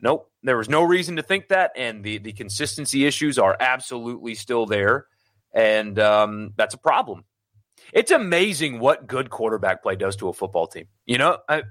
[0.00, 0.30] Nope.
[0.44, 4.64] There was no reason to think that, and the, the consistency issues are absolutely still
[4.64, 5.06] there.
[5.56, 7.24] And um, that's a problem.
[7.92, 10.86] It's amazing what good quarterback play does to a football team.
[11.06, 11.62] You know, I,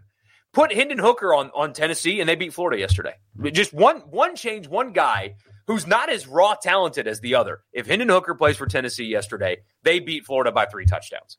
[0.54, 3.14] put Hendon Hooker on on Tennessee, and they beat Florida yesterday.
[3.52, 5.36] Just one one change, one guy
[5.68, 7.60] who's not as raw talented as the other.
[7.74, 11.38] If Hendon Hooker plays for Tennessee yesterday, they beat Florida by three touchdowns.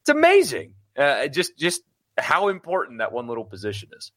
[0.00, 0.74] It's amazing.
[0.98, 1.80] Uh, just just
[2.18, 4.12] how important that one little position is.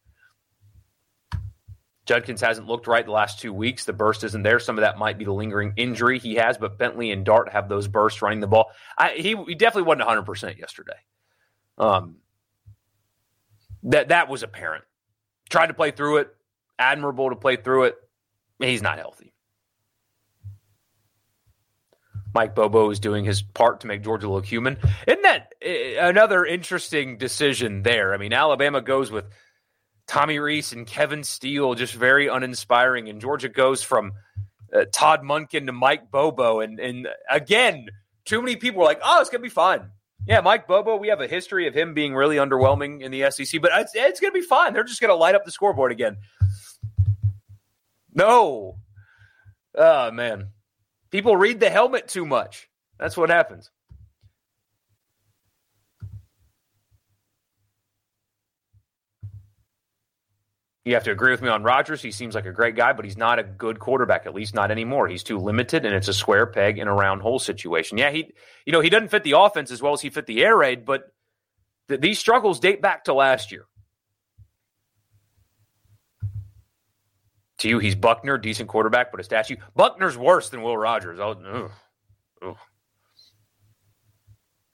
[2.05, 3.85] Judkins hasn't looked right the last two weeks.
[3.85, 4.59] The burst isn't there.
[4.59, 7.69] Some of that might be the lingering injury he has, but Bentley and Dart have
[7.69, 8.71] those bursts running the ball.
[8.97, 10.97] I, he, he definitely wasn't 100% yesterday.
[11.77, 12.17] Um,
[13.83, 14.83] that that was apparent.
[15.49, 16.35] Tried to play through it.
[16.77, 17.95] Admirable to play through it.
[18.59, 19.33] He's not healthy.
[22.33, 24.77] Mike Bobo is doing his part to make Georgia look human.
[25.07, 28.13] Isn't that uh, another interesting decision there?
[28.13, 29.25] I mean, Alabama goes with
[30.07, 33.09] Tommy Rees and Kevin Steele, just very uninspiring.
[33.09, 34.13] And Georgia goes from
[34.73, 36.59] uh, Todd Monken to Mike Bobo.
[36.59, 37.87] And, and again,
[38.25, 39.91] too many people are like, oh, it's going to be fun.
[40.25, 43.61] Yeah, Mike Bobo, we have a history of him being really underwhelming in the SEC,
[43.61, 44.73] but it's, it's going to be fine.
[44.73, 46.17] They're just going to light up the scoreboard again.
[48.13, 48.77] No.
[49.75, 50.49] Oh, man.
[51.11, 52.69] People read the helmet too much.
[52.99, 53.69] That's what happens.
[60.85, 62.01] You have to agree with me on Rogers.
[62.01, 64.69] He seems like a great guy, but he's not a good quarterback, at least not
[64.69, 65.07] anymore.
[65.07, 67.97] He's too limited, and it's a square peg in a round hole situation.
[67.97, 68.33] Yeah, he,
[68.65, 70.83] you know, he doesn't fit the offense as well as he fit the air raid,
[70.83, 71.03] but
[71.87, 73.65] th- these struggles date back to last year.
[77.59, 79.55] To you, he's Buckner, decent quarterback, but a statue.
[79.73, 81.17] Buckner's worse than Will Rogers.
[81.21, 81.69] Oh.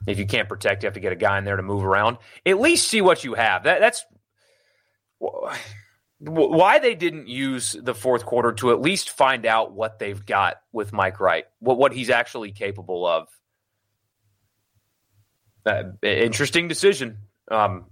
[0.08, 2.18] If you can't protect, you have to get a guy in there to move around.
[2.48, 3.66] At least see what you have.
[3.66, 4.04] That, that's
[6.20, 10.58] why they didn't use the fourth quarter to at least find out what they've got
[10.72, 13.28] with Mike Wright, what what he's actually capable of.
[15.66, 17.20] Uh, interesting decision.
[17.50, 17.86] Um,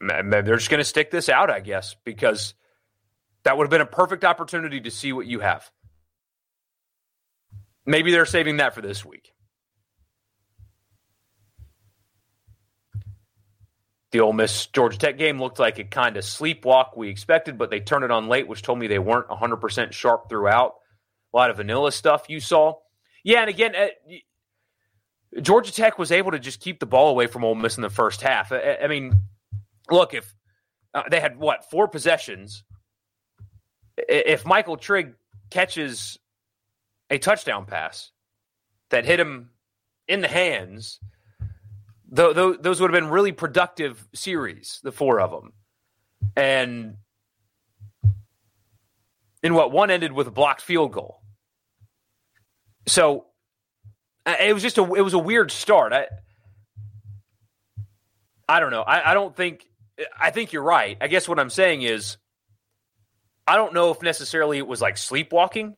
[0.00, 2.54] they're just going to stick this out, I guess, because
[3.44, 5.70] that would have been a perfect opportunity to see what you have.
[7.86, 9.33] Maybe they're saving that for this week.
[14.14, 17.68] The Ole Miss Georgia Tech game looked like a kind of sleepwalk we expected, but
[17.68, 20.74] they turned it on late, which told me they weren't 100% sharp throughout.
[21.32, 22.74] A lot of vanilla stuff you saw.
[23.24, 23.88] Yeah, and again, uh,
[25.40, 27.90] Georgia Tech was able to just keep the ball away from Ole Miss in the
[27.90, 28.52] first half.
[28.52, 29.20] I, I mean,
[29.90, 30.32] look, if
[30.94, 32.62] uh, they had what four possessions,
[33.96, 35.14] if Michael Trigg
[35.50, 36.20] catches
[37.10, 38.12] a touchdown pass
[38.90, 39.50] that hit him
[40.06, 41.00] in the hands–
[42.14, 45.52] those would have been really productive series, the four of them.
[46.36, 46.96] And
[49.42, 51.20] in what one ended with a blocked field goal.
[52.86, 53.26] So
[54.26, 55.92] it was just a it was a weird start.
[55.92, 56.06] I
[58.48, 58.82] I don't know.
[58.82, 59.66] I, I don't think
[60.18, 60.96] I think you're right.
[61.00, 62.16] I guess what I'm saying is
[63.46, 65.76] I don't know if necessarily it was like sleepwalking.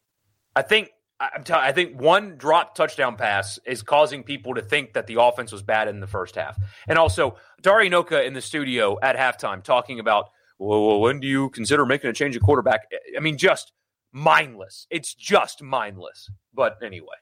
[0.55, 1.65] I think I'm telling.
[1.65, 5.63] I think one dropped touchdown pass is causing people to think that the offense was
[5.63, 9.99] bad in the first half, and also Dari Nowkhah in the studio at halftime talking
[9.99, 10.27] about,
[10.59, 12.83] well, when do you consider making a change of quarterback?
[13.17, 13.73] I mean, just
[14.13, 14.87] mindless.
[14.91, 16.31] It's just mindless.
[16.53, 17.17] But anyway.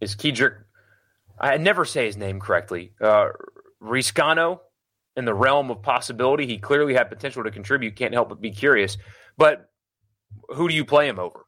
[0.00, 0.54] Is Kedrick,
[1.38, 3.28] I never say his name correctly, uh,
[3.82, 4.60] Reescano,
[5.20, 6.46] in the realm of possibility.
[6.46, 7.94] He clearly had potential to contribute.
[7.94, 8.96] Can't help but be curious.
[9.36, 9.70] But
[10.48, 11.46] who do you play him over?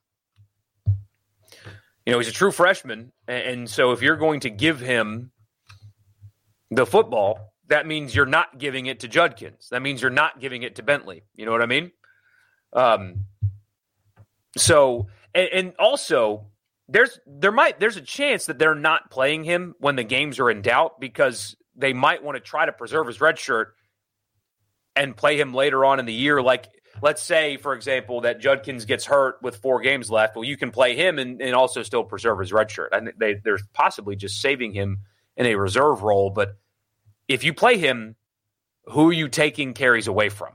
[2.06, 3.12] You know, he's a true freshman.
[3.26, 5.30] And so if you're going to give him
[6.70, 9.68] the football, that means you're not giving it to Judkins.
[9.70, 11.22] That means you're not giving it to Bentley.
[11.34, 11.92] You know what I mean?
[12.74, 13.24] Um,
[14.56, 16.48] so, and, and also,
[16.88, 20.50] there's there might there's a chance that they're not playing him when the games are
[20.50, 23.74] in doubt because they might want to try to preserve his red shirt
[24.94, 26.42] and play him later on in the year.
[26.42, 26.68] Like
[27.00, 30.36] let's say, for example, that Judkins gets hurt with four games left.
[30.36, 32.92] Well, you can play him and, and also still preserve his red shirt.
[32.92, 35.00] I think they, they're possibly just saving him
[35.36, 36.30] in a reserve role.
[36.30, 36.56] But
[37.28, 38.16] if you play him,
[38.86, 40.52] who are you taking carries away from?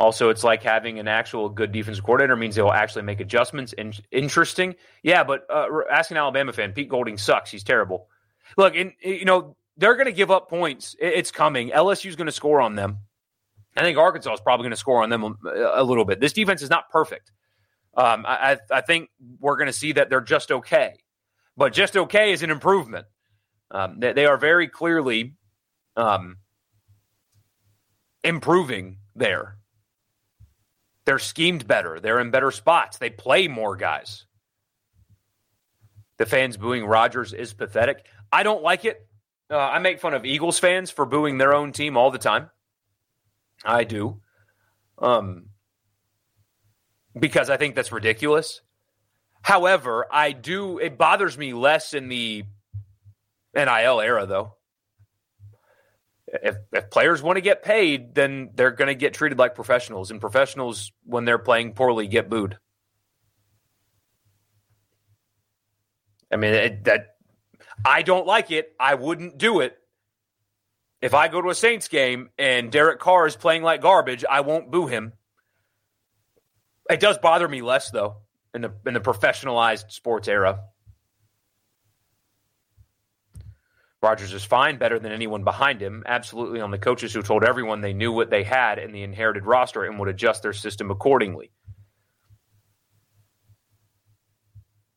[0.00, 3.74] Also, it's like having an actual good defensive coordinator means they'll actually make adjustments.
[3.74, 5.22] In- interesting, yeah.
[5.22, 6.72] But uh, ask an Alabama fan.
[6.72, 7.50] Pete Golding sucks.
[7.50, 8.08] He's terrible.
[8.56, 10.96] Look, and you know they're going to give up points.
[10.98, 11.68] It's coming.
[11.68, 13.00] LSU's going to score on them.
[13.76, 16.18] I think Arkansas is probably going to score on them a, a, little bit.
[16.18, 17.30] This defense is not perfect.
[17.94, 20.94] Um, I, I think we're going to see that they're just okay,
[21.56, 23.06] but just okay is an improvement.
[23.70, 25.34] Um, they, they, are very clearly
[25.96, 26.38] um,
[28.24, 29.59] improving there.
[31.04, 31.98] They're schemed better.
[32.00, 32.98] They're in better spots.
[32.98, 34.26] They play more guys.
[36.18, 38.06] The fans booing Rogers is pathetic.
[38.30, 39.06] I don't like it.
[39.50, 42.50] Uh, I make fun of Eagles fans for booing their own team all the time.
[43.64, 44.20] I do.
[44.98, 45.46] Um,
[47.18, 48.60] because I think that's ridiculous.
[49.42, 52.44] However, I do, it bothers me less in the
[53.54, 54.54] NIL era, though
[56.32, 60.10] if, if players want to get paid, then they're going to get treated like professionals.
[60.10, 62.58] And professionals, when they're playing poorly, get booed.
[66.32, 67.16] I mean, it, that
[67.84, 68.72] I don't like it.
[68.78, 69.76] I wouldn't do it.
[71.02, 74.42] If I go to a Saints game and Derek Carr is playing like garbage, I
[74.42, 75.14] won't boo him.
[76.88, 78.18] It does bother me less though
[78.54, 80.60] in the in the professionalized sports era.
[84.02, 86.02] Rogers is fine, better than anyone behind him.
[86.06, 89.44] Absolutely on the coaches who told everyone they knew what they had in the inherited
[89.44, 91.50] roster and would adjust their system accordingly.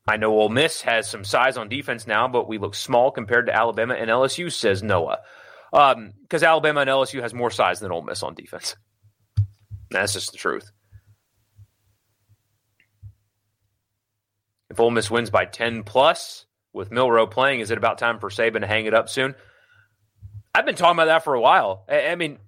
[0.08, 3.47] I know Ole Miss has some size on defense now, but we look small compared
[3.47, 5.20] to Alabama and LSU, says Noah.
[5.72, 8.76] Because um, Alabama and LSU has more size than Ole Miss on defense.
[9.91, 10.72] That's just the truth.
[14.70, 18.30] If Ole Miss wins by 10 plus, with Milroe playing, is it about time for
[18.30, 19.36] Saban to hang it up soon?
[20.53, 21.86] I've been talking about that for a while.
[21.88, 22.39] I, I mean,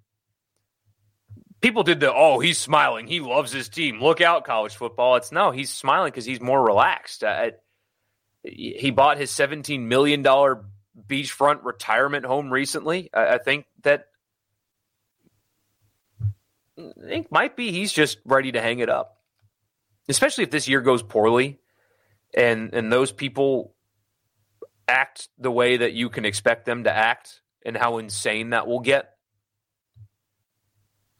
[1.61, 3.07] people did the oh he's smiling.
[3.07, 4.01] He loves his team.
[4.01, 5.15] Look out college football.
[5.15, 7.23] It's no he's smiling because he's more relaxed.
[7.23, 7.51] Uh,
[8.43, 10.65] he bought his 17 million dollar
[11.07, 13.09] beachfront retirement home recently.
[13.13, 14.07] I, I, think that
[16.77, 19.17] I think might be he's just ready to hang it up.
[20.07, 21.59] Especially if this year goes poorly
[22.35, 23.74] and and those people
[24.87, 28.79] act the way that you can expect them to act and how insane that will
[28.79, 29.11] get,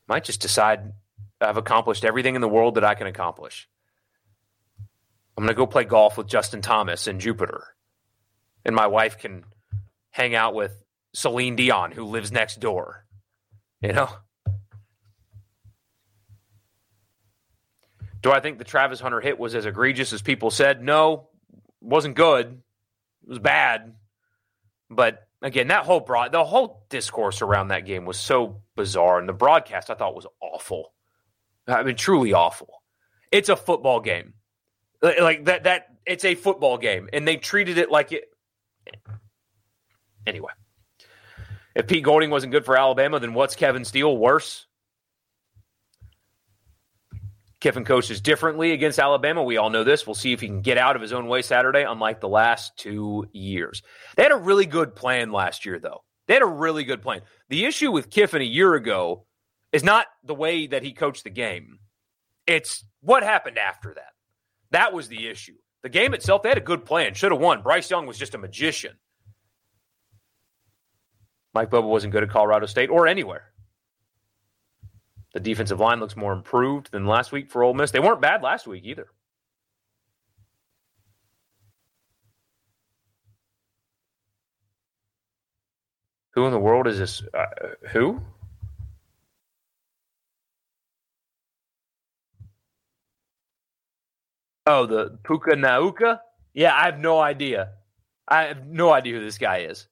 [0.08, 0.94] might just decide
[1.42, 3.68] I've accomplished everything in the world that I can accomplish.
[5.38, 7.66] I'm going to go play golf with Justin Thomas in Jupiter.
[8.64, 9.44] And my wife can
[10.12, 10.72] hang out with
[11.14, 13.06] Celine Dion, who lives next door.
[13.82, 14.10] You know?
[18.22, 20.82] Do I think the Travis Hunter hit was as egregious as people said?
[20.82, 21.30] No,
[21.82, 22.62] wasn't good.
[23.26, 23.96] It was bad,
[24.90, 29.28] but again, that whole broad, the whole discourse around that game was so bizarre, and
[29.28, 30.94] the broadcast I thought was awful.
[31.68, 32.84] I mean, truly awful.
[33.32, 34.36] It's a football game,
[35.02, 35.64] like that.
[35.64, 38.26] That it's a football game, and they treated it like it.
[40.28, 40.52] Anyway,
[41.74, 44.68] if Pete Golding wasn't good for Alabama, then what's Kevin Steele worse?
[47.66, 49.42] Kiffin coaches differently against Alabama.
[49.42, 50.06] We all know this.
[50.06, 52.78] We'll see if he can get out of his own way Saturday, unlike the last
[52.78, 53.82] two years.
[54.16, 56.04] They had a really good plan last year, though.
[56.28, 57.22] They had a really good plan.
[57.50, 59.26] The issue with Kiffin a year ago
[59.72, 61.80] is not the way that he coached the game,
[62.46, 64.14] it's what happened after that.
[64.70, 65.56] That was the issue.
[65.82, 67.64] The game itself, they had a good plan, should have won.
[67.64, 68.94] Bryce Young was just a magician.
[71.56, 73.55] Mike Bobo wasn't good at Colorado State or anywhere.
[75.36, 77.92] The defensive line looks more improved than last week for Ole Miss.
[77.92, 79.08] They weren't bad last week either.
[86.32, 87.22] Who in the world is this?
[87.34, 87.48] Uh,
[87.92, 88.22] who?
[94.66, 96.22] Oh, the Puka Nacua?
[96.54, 97.72] Yeah, I have no idea.
[98.26, 99.86] I have no idea who this guy is.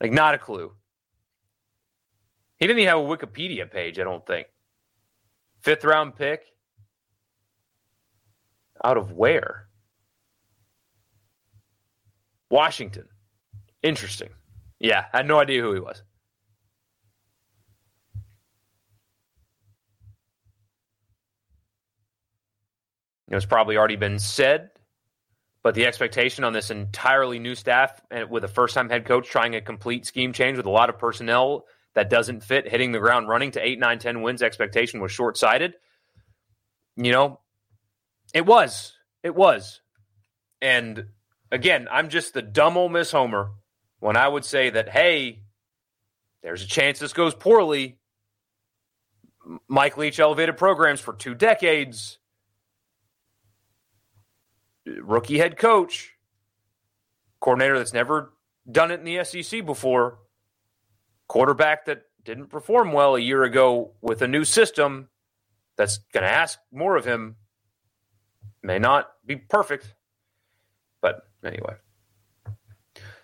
[0.00, 0.72] Like, not a clue.
[2.58, 4.46] He didn't even have a Wikipedia page, I don't think.
[5.62, 6.44] Fifth round pick.
[8.82, 9.68] Out of where?
[12.50, 13.08] Washington.
[13.82, 14.30] Interesting.
[14.78, 16.02] Yeah, I had no idea who he was.
[23.28, 24.70] It's probably already been said,
[25.62, 29.28] But the expectation on this entirely new staff and with a first time head coach
[29.28, 31.64] trying a complete scheme change with a lot of personnel
[31.94, 35.36] that doesn't fit, hitting the ground running to 8, 9, 10 wins expectation was short
[35.36, 35.74] sighted.
[36.96, 37.40] You know,
[38.32, 38.92] it was.
[39.22, 39.80] It was.
[40.60, 41.06] And
[41.50, 43.52] again, I'm just the dumb Ole Miss Homer
[44.00, 45.40] when I would say that, hey,
[46.42, 47.98] there's a chance this goes poorly.
[49.68, 52.18] Mike Leach elevated programs for two decades.
[54.86, 56.12] Rookie head coach,
[57.40, 58.34] coordinator that's never
[58.70, 60.18] done it in the SEC before,
[61.28, 65.08] quarterback that didn't perform well a year ago with a new system
[65.76, 67.36] that's going to ask more of him.
[68.62, 69.94] May not be perfect,
[71.02, 71.74] but anyway.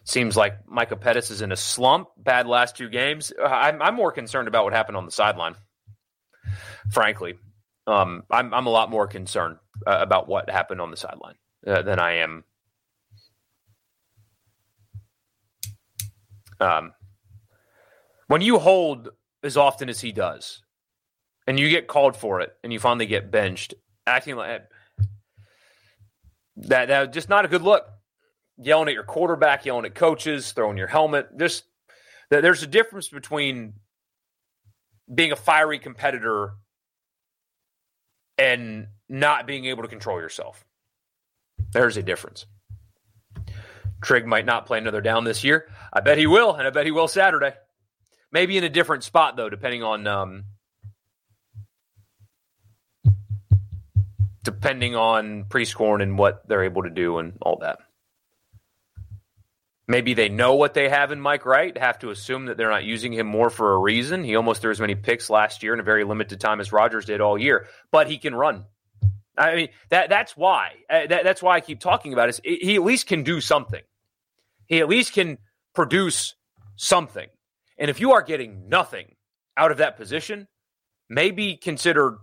[0.05, 2.09] Seems like Micah Pettus is in a slump.
[2.17, 3.33] Bad last two games.
[3.43, 5.55] I'm, I'm more concerned about what happened on the sideline.
[6.91, 7.35] Frankly,
[7.87, 11.37] um, I'm I'm a lot more concerned uh, about what happened on the sideline
[11.67, 12.45] uh, than I am.
[16.59, 16.93] Um,
[18.31, 19.09] when you hold
[19.43, 20.63] as often as he does,
[21.49, 23.75] and you get called for it, and you finally get benched,
[24.07, 24.63] acting like
[26.55, 27.89] that, that just not a good look.
[28.57, 31.27] Yelling at your quarterback, yelling at coaches, throwing your helmet.
[31.41, 31.65] Just
[32.31, 33.73] there's a difference between
[35.13, 36.53] being a fiery competitor
[38.39, 40.65] and not being able to control yourself.
[41.73, 42.47] There's a difference.
[44.03, 45.69] Trigg might not play another down this year.
[45.93, 47.55] I bet he will, and I bet he will Saturday.
[48.33, 50.45] Maybe in a different spot though, depending on um,
[54.43, 57.79] depending on Prieskorn and what they're able to do and all that.
[59.89, 62.85] Maybe they know what they have in Mike Wright, have to assume that they're not
[62.85, 64.23] using him more for a reason.
[64.23, 67.07] He almost threw as many picks last year in a very limited time as Rogers
[67.07, 68.67] did all year, but he can run.
[69.37, 72.41] I mean that that's why uh, that, that's why I keep talking about it.
[72.45, 73.83] He at least can do something.
[74.67, 75.39] He at least can
[75.75, 76.35] produce
[76.77, 77.29] something.
[77.81, 79.17] And if you are getting nothing
[79.57, 80.47] out of that position,
[81.09, 82.19] maybe consider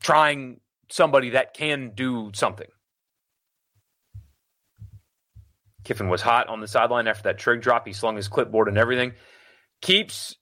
[0.00, 2.68] trying somebody that can do something.
[5.84, 7.86] Kiffin was hot on the sideline after that Trigg drop.
[7.86, 9.14] He slung his clipboard and everything.
[9.80, 10.36] Keeps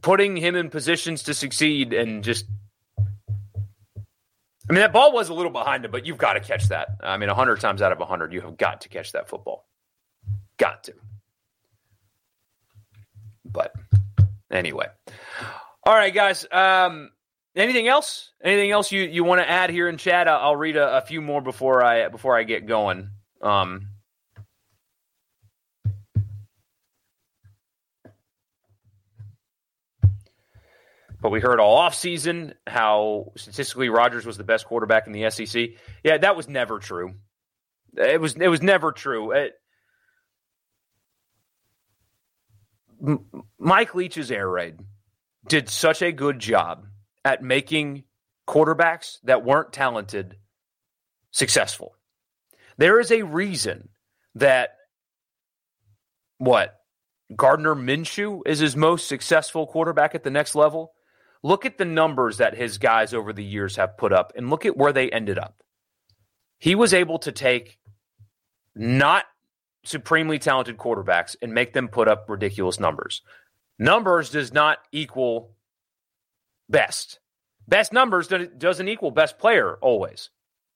[0.00, 2.46] putting him in positions to succeed and just.
[2.96, 6.88] I mean, that ball was a little behind him, but you've got to catch that.
[7.02, 9.66] I mean, 100 times out of 100, you have got to catch that football.
[10.58, 10.94] Got to.
[13.50, 13.74] But
[14.50, 14.86] anyway.
[15.84, 16.46] All right, guys.
[16.50, 17.10] Um,
[17.56, 18.32] anything else?
[18.42, 20.28] Anything else you, you want to add here in chat?
[20.28, 23.10] I'll, read a, a, few more before I before I get going.
[23.40, 23.88] Um,
[31.20, 35.30] but we heard all off season how statistically Rogers was the best quarterback in the
[35.30, 35.70] SEC.
[36.04, 37.14] Yeah, that was never true.
[37.96, 39.32] It was it was never true.
[39.32, 39.54] It,
[43.58, 44.78] Mike Leach's air raid
[45.46, 46.86] did such a good job
[47.24, 48.04] at making
[48.48, 50.36] quarterbacks that weren't talented
[51.30, 51.94] successful.
[52.76, 53.90] There is a reason
[54.34, 54.70] that
[56.38, 56.78] what
[57.34, 60.92] Gardner Minshew is his most successful quarterback at the next level.
[61.42, 64.64] Look at the numbers that his guys over the years have put up and look
[64.64, 65.62] at where they ended up.
[66.58, 67.78] He was able to take
[68.74, 69.24] not
[69.88, 73.22] supremely talented quarterbacks and make them put up ridiculous numbers.
[73.78, 75.54] Numbers does not equal
[76.68, 77.20] best.
[77.66, 80.30] Best numbers doesn't equal best player always.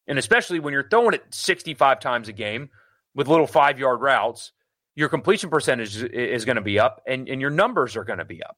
[0.06, 2.70] And especially when you're throwing it 65 times a game
[3.14, 4.52] with little five yard routes,
[4.94, 8.24] your completion percentage is going to be up and, and your numbers are going to
[8.24, 8.56] be up,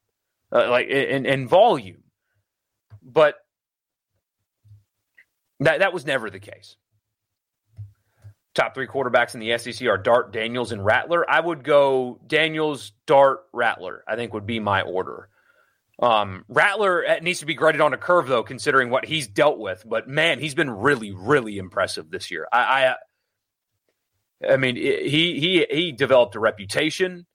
[0.51, 2.03] uh, like in, in volume.
[3.01, 3.35] But
[5.59, 6.75] that, that was never the case.
[8.55, 11.29] Top three quarterbacks in the SEC are Dart, Daniels, and Rattler.
[11.29, 14.03] I would go Daniels, Dart, Rattler.
[14.07, 15.29] I think would be my order.
[16.01, 19.59] Um, Rattler uh, needs to be graded on a curve though, considering what he's dealt
[19.59, 19.83] with.
[19.85, 22.47] But man, he's been really, really impressive this year.
[22.51, 22.95] I,
[24.41, 27.25] I, I mean, he he he developed a reputation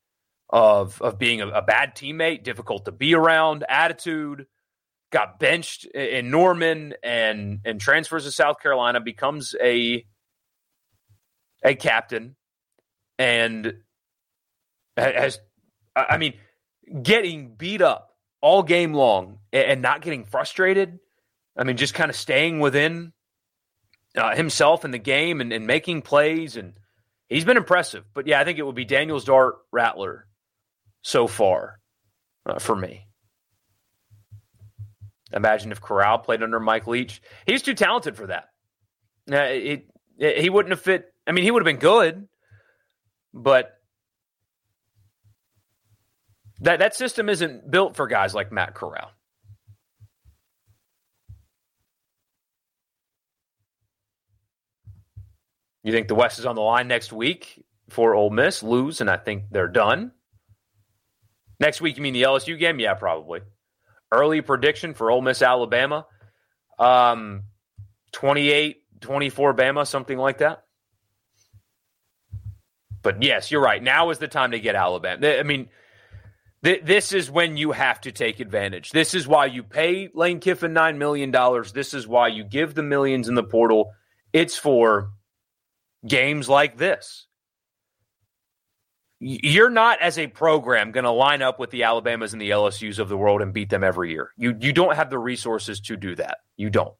[0.48, 4.46] of of being a, a bad teammate, difficult to be around, attitude.
[5.10, 10.04] Got benched in Norman and and transfers to South Carolina, becomes a
[11.62, 12.36] a captain
[13.18, 13.74] and
[14.96, 15.38] has,
[15.94, 16.34] I mean,
[17.02, 20.98] getting beat up all game long and not getting frustrated.
[21.56, 23.12] I mean, just kind of staying within
[24.16, 26.56] uh, himself in the game and, and, making plays.
[26.56, 26.74] And
[27.28, 28.04] he's been impressive.
[28.14, 30.26] But yeah, I think it would be Daniels, Dart, Rattler
[31.02, 31.80] so far
[32.46, 33.06] uh, for me.
[35.32, 37.22] Imagine if Corral played under Mike Leach.
[37.46, 38.48] He's too talented for that.
[39.30, 39.86] Uh, it,
[40.18, 41.12] He wouldn't have fit.
[41.30, 42.26] I mean, he would have been good,
[43.32, 43.70] but
[46.58, 49.12] that that system isn't built for guys like Matt Corral.
[55.84, 59.08] You think the West is on the line next week for Ole Miss, lose, and
[59.08, 60.10] I think they're done.
[61.60, 62.80] Next week, you mean the LSU game?
[62.80, 63.42] Yeah, probably.
[64.10, 66.06] Early prediction for Ole Miss, Alabama.
[66.76, 67.44] Um,
[68.10, 70.64] 28 24 Bama, something like that.
[73.02, 73.82] But yes, you're right.
[73.82, 75.26] Now is the time to get Alabama.
[75.26, 75.68] I mean,
[76.64, 78.90] th- this is when you have to take advantage.
[78.90, 81.30] This is why you pay Lane Kiffin $9 million.
[81.74, 83.92] This is why you give the millions in the portal.
[84.32, 85.10] It's for
[86.06, 87.26] games like this.
[89.22, 92.98] You're not, as a program, going to line up with the Alabamas and the LSUs
[92.98, 94.30] of the world and beat them every year.
[94.38, 96.38] You you don't have the resources to do that.
[96.56, 96.94] You don't.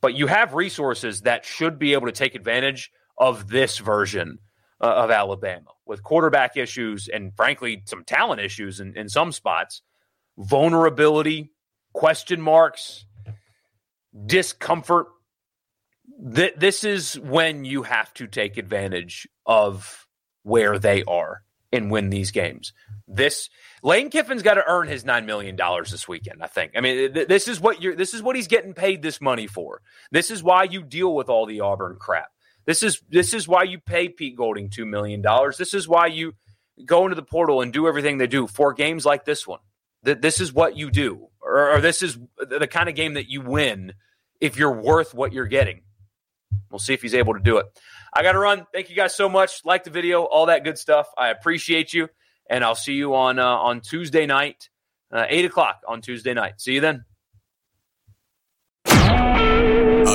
[0.00, 4.38] But you have resources that should be able to take advantage of this version
[4.80, 9.82] uh, of Alabama with quarterback issues and, frankly, some talent issues in, in some spots,
[10.36, 11.52] vulnerability,
[11.92, 13.04] question marks,
[14.26, 15.08] discomfort
[16.34, 20.06] th- this is when you have to take advantage of
[20.42, 22.72] where they are and win these games.
[23.06, 23.48] This
[23.82, 26.42] Lane Kiffin's got to earn his nine million dollars this weekend.
[26.42, 26.72] I think.
[26.76, 27.94] I mean, th- this is what you're.
[27.94, 29.80] This is what he's getting paid this money for.
[30.10, 32.30] This is why you deal with all the Auburn crap.
[32.68, 35.56] This is this is why you pay Pete Golding two million dollars.
[35.56, 36.34] This is why you
[36.84, 39.60] go into the portal and do everything they do for games like this one.
[40.02, 43.30] That this is what you do, or, or this is the kind of game that
[43.30, 43.94] you win
[44.38, 45.80] if you're worth what you're getting.
[46.70, 47.64] We'll see if he's able to do it.
[48.12, 48.66] I got to run.
[48.70, 49.62] Thank you guys so much.
[49.64, 51.08] Like the video, all that good stuff.
[51.16, 52.10] I appreciate you,
[52.50, 54.68] and I'll see you on uh, on Tuesday night,
[55.10, 56.60] uh, eight o'clock on Tuesday night.
[56.60, 57.06] See you then.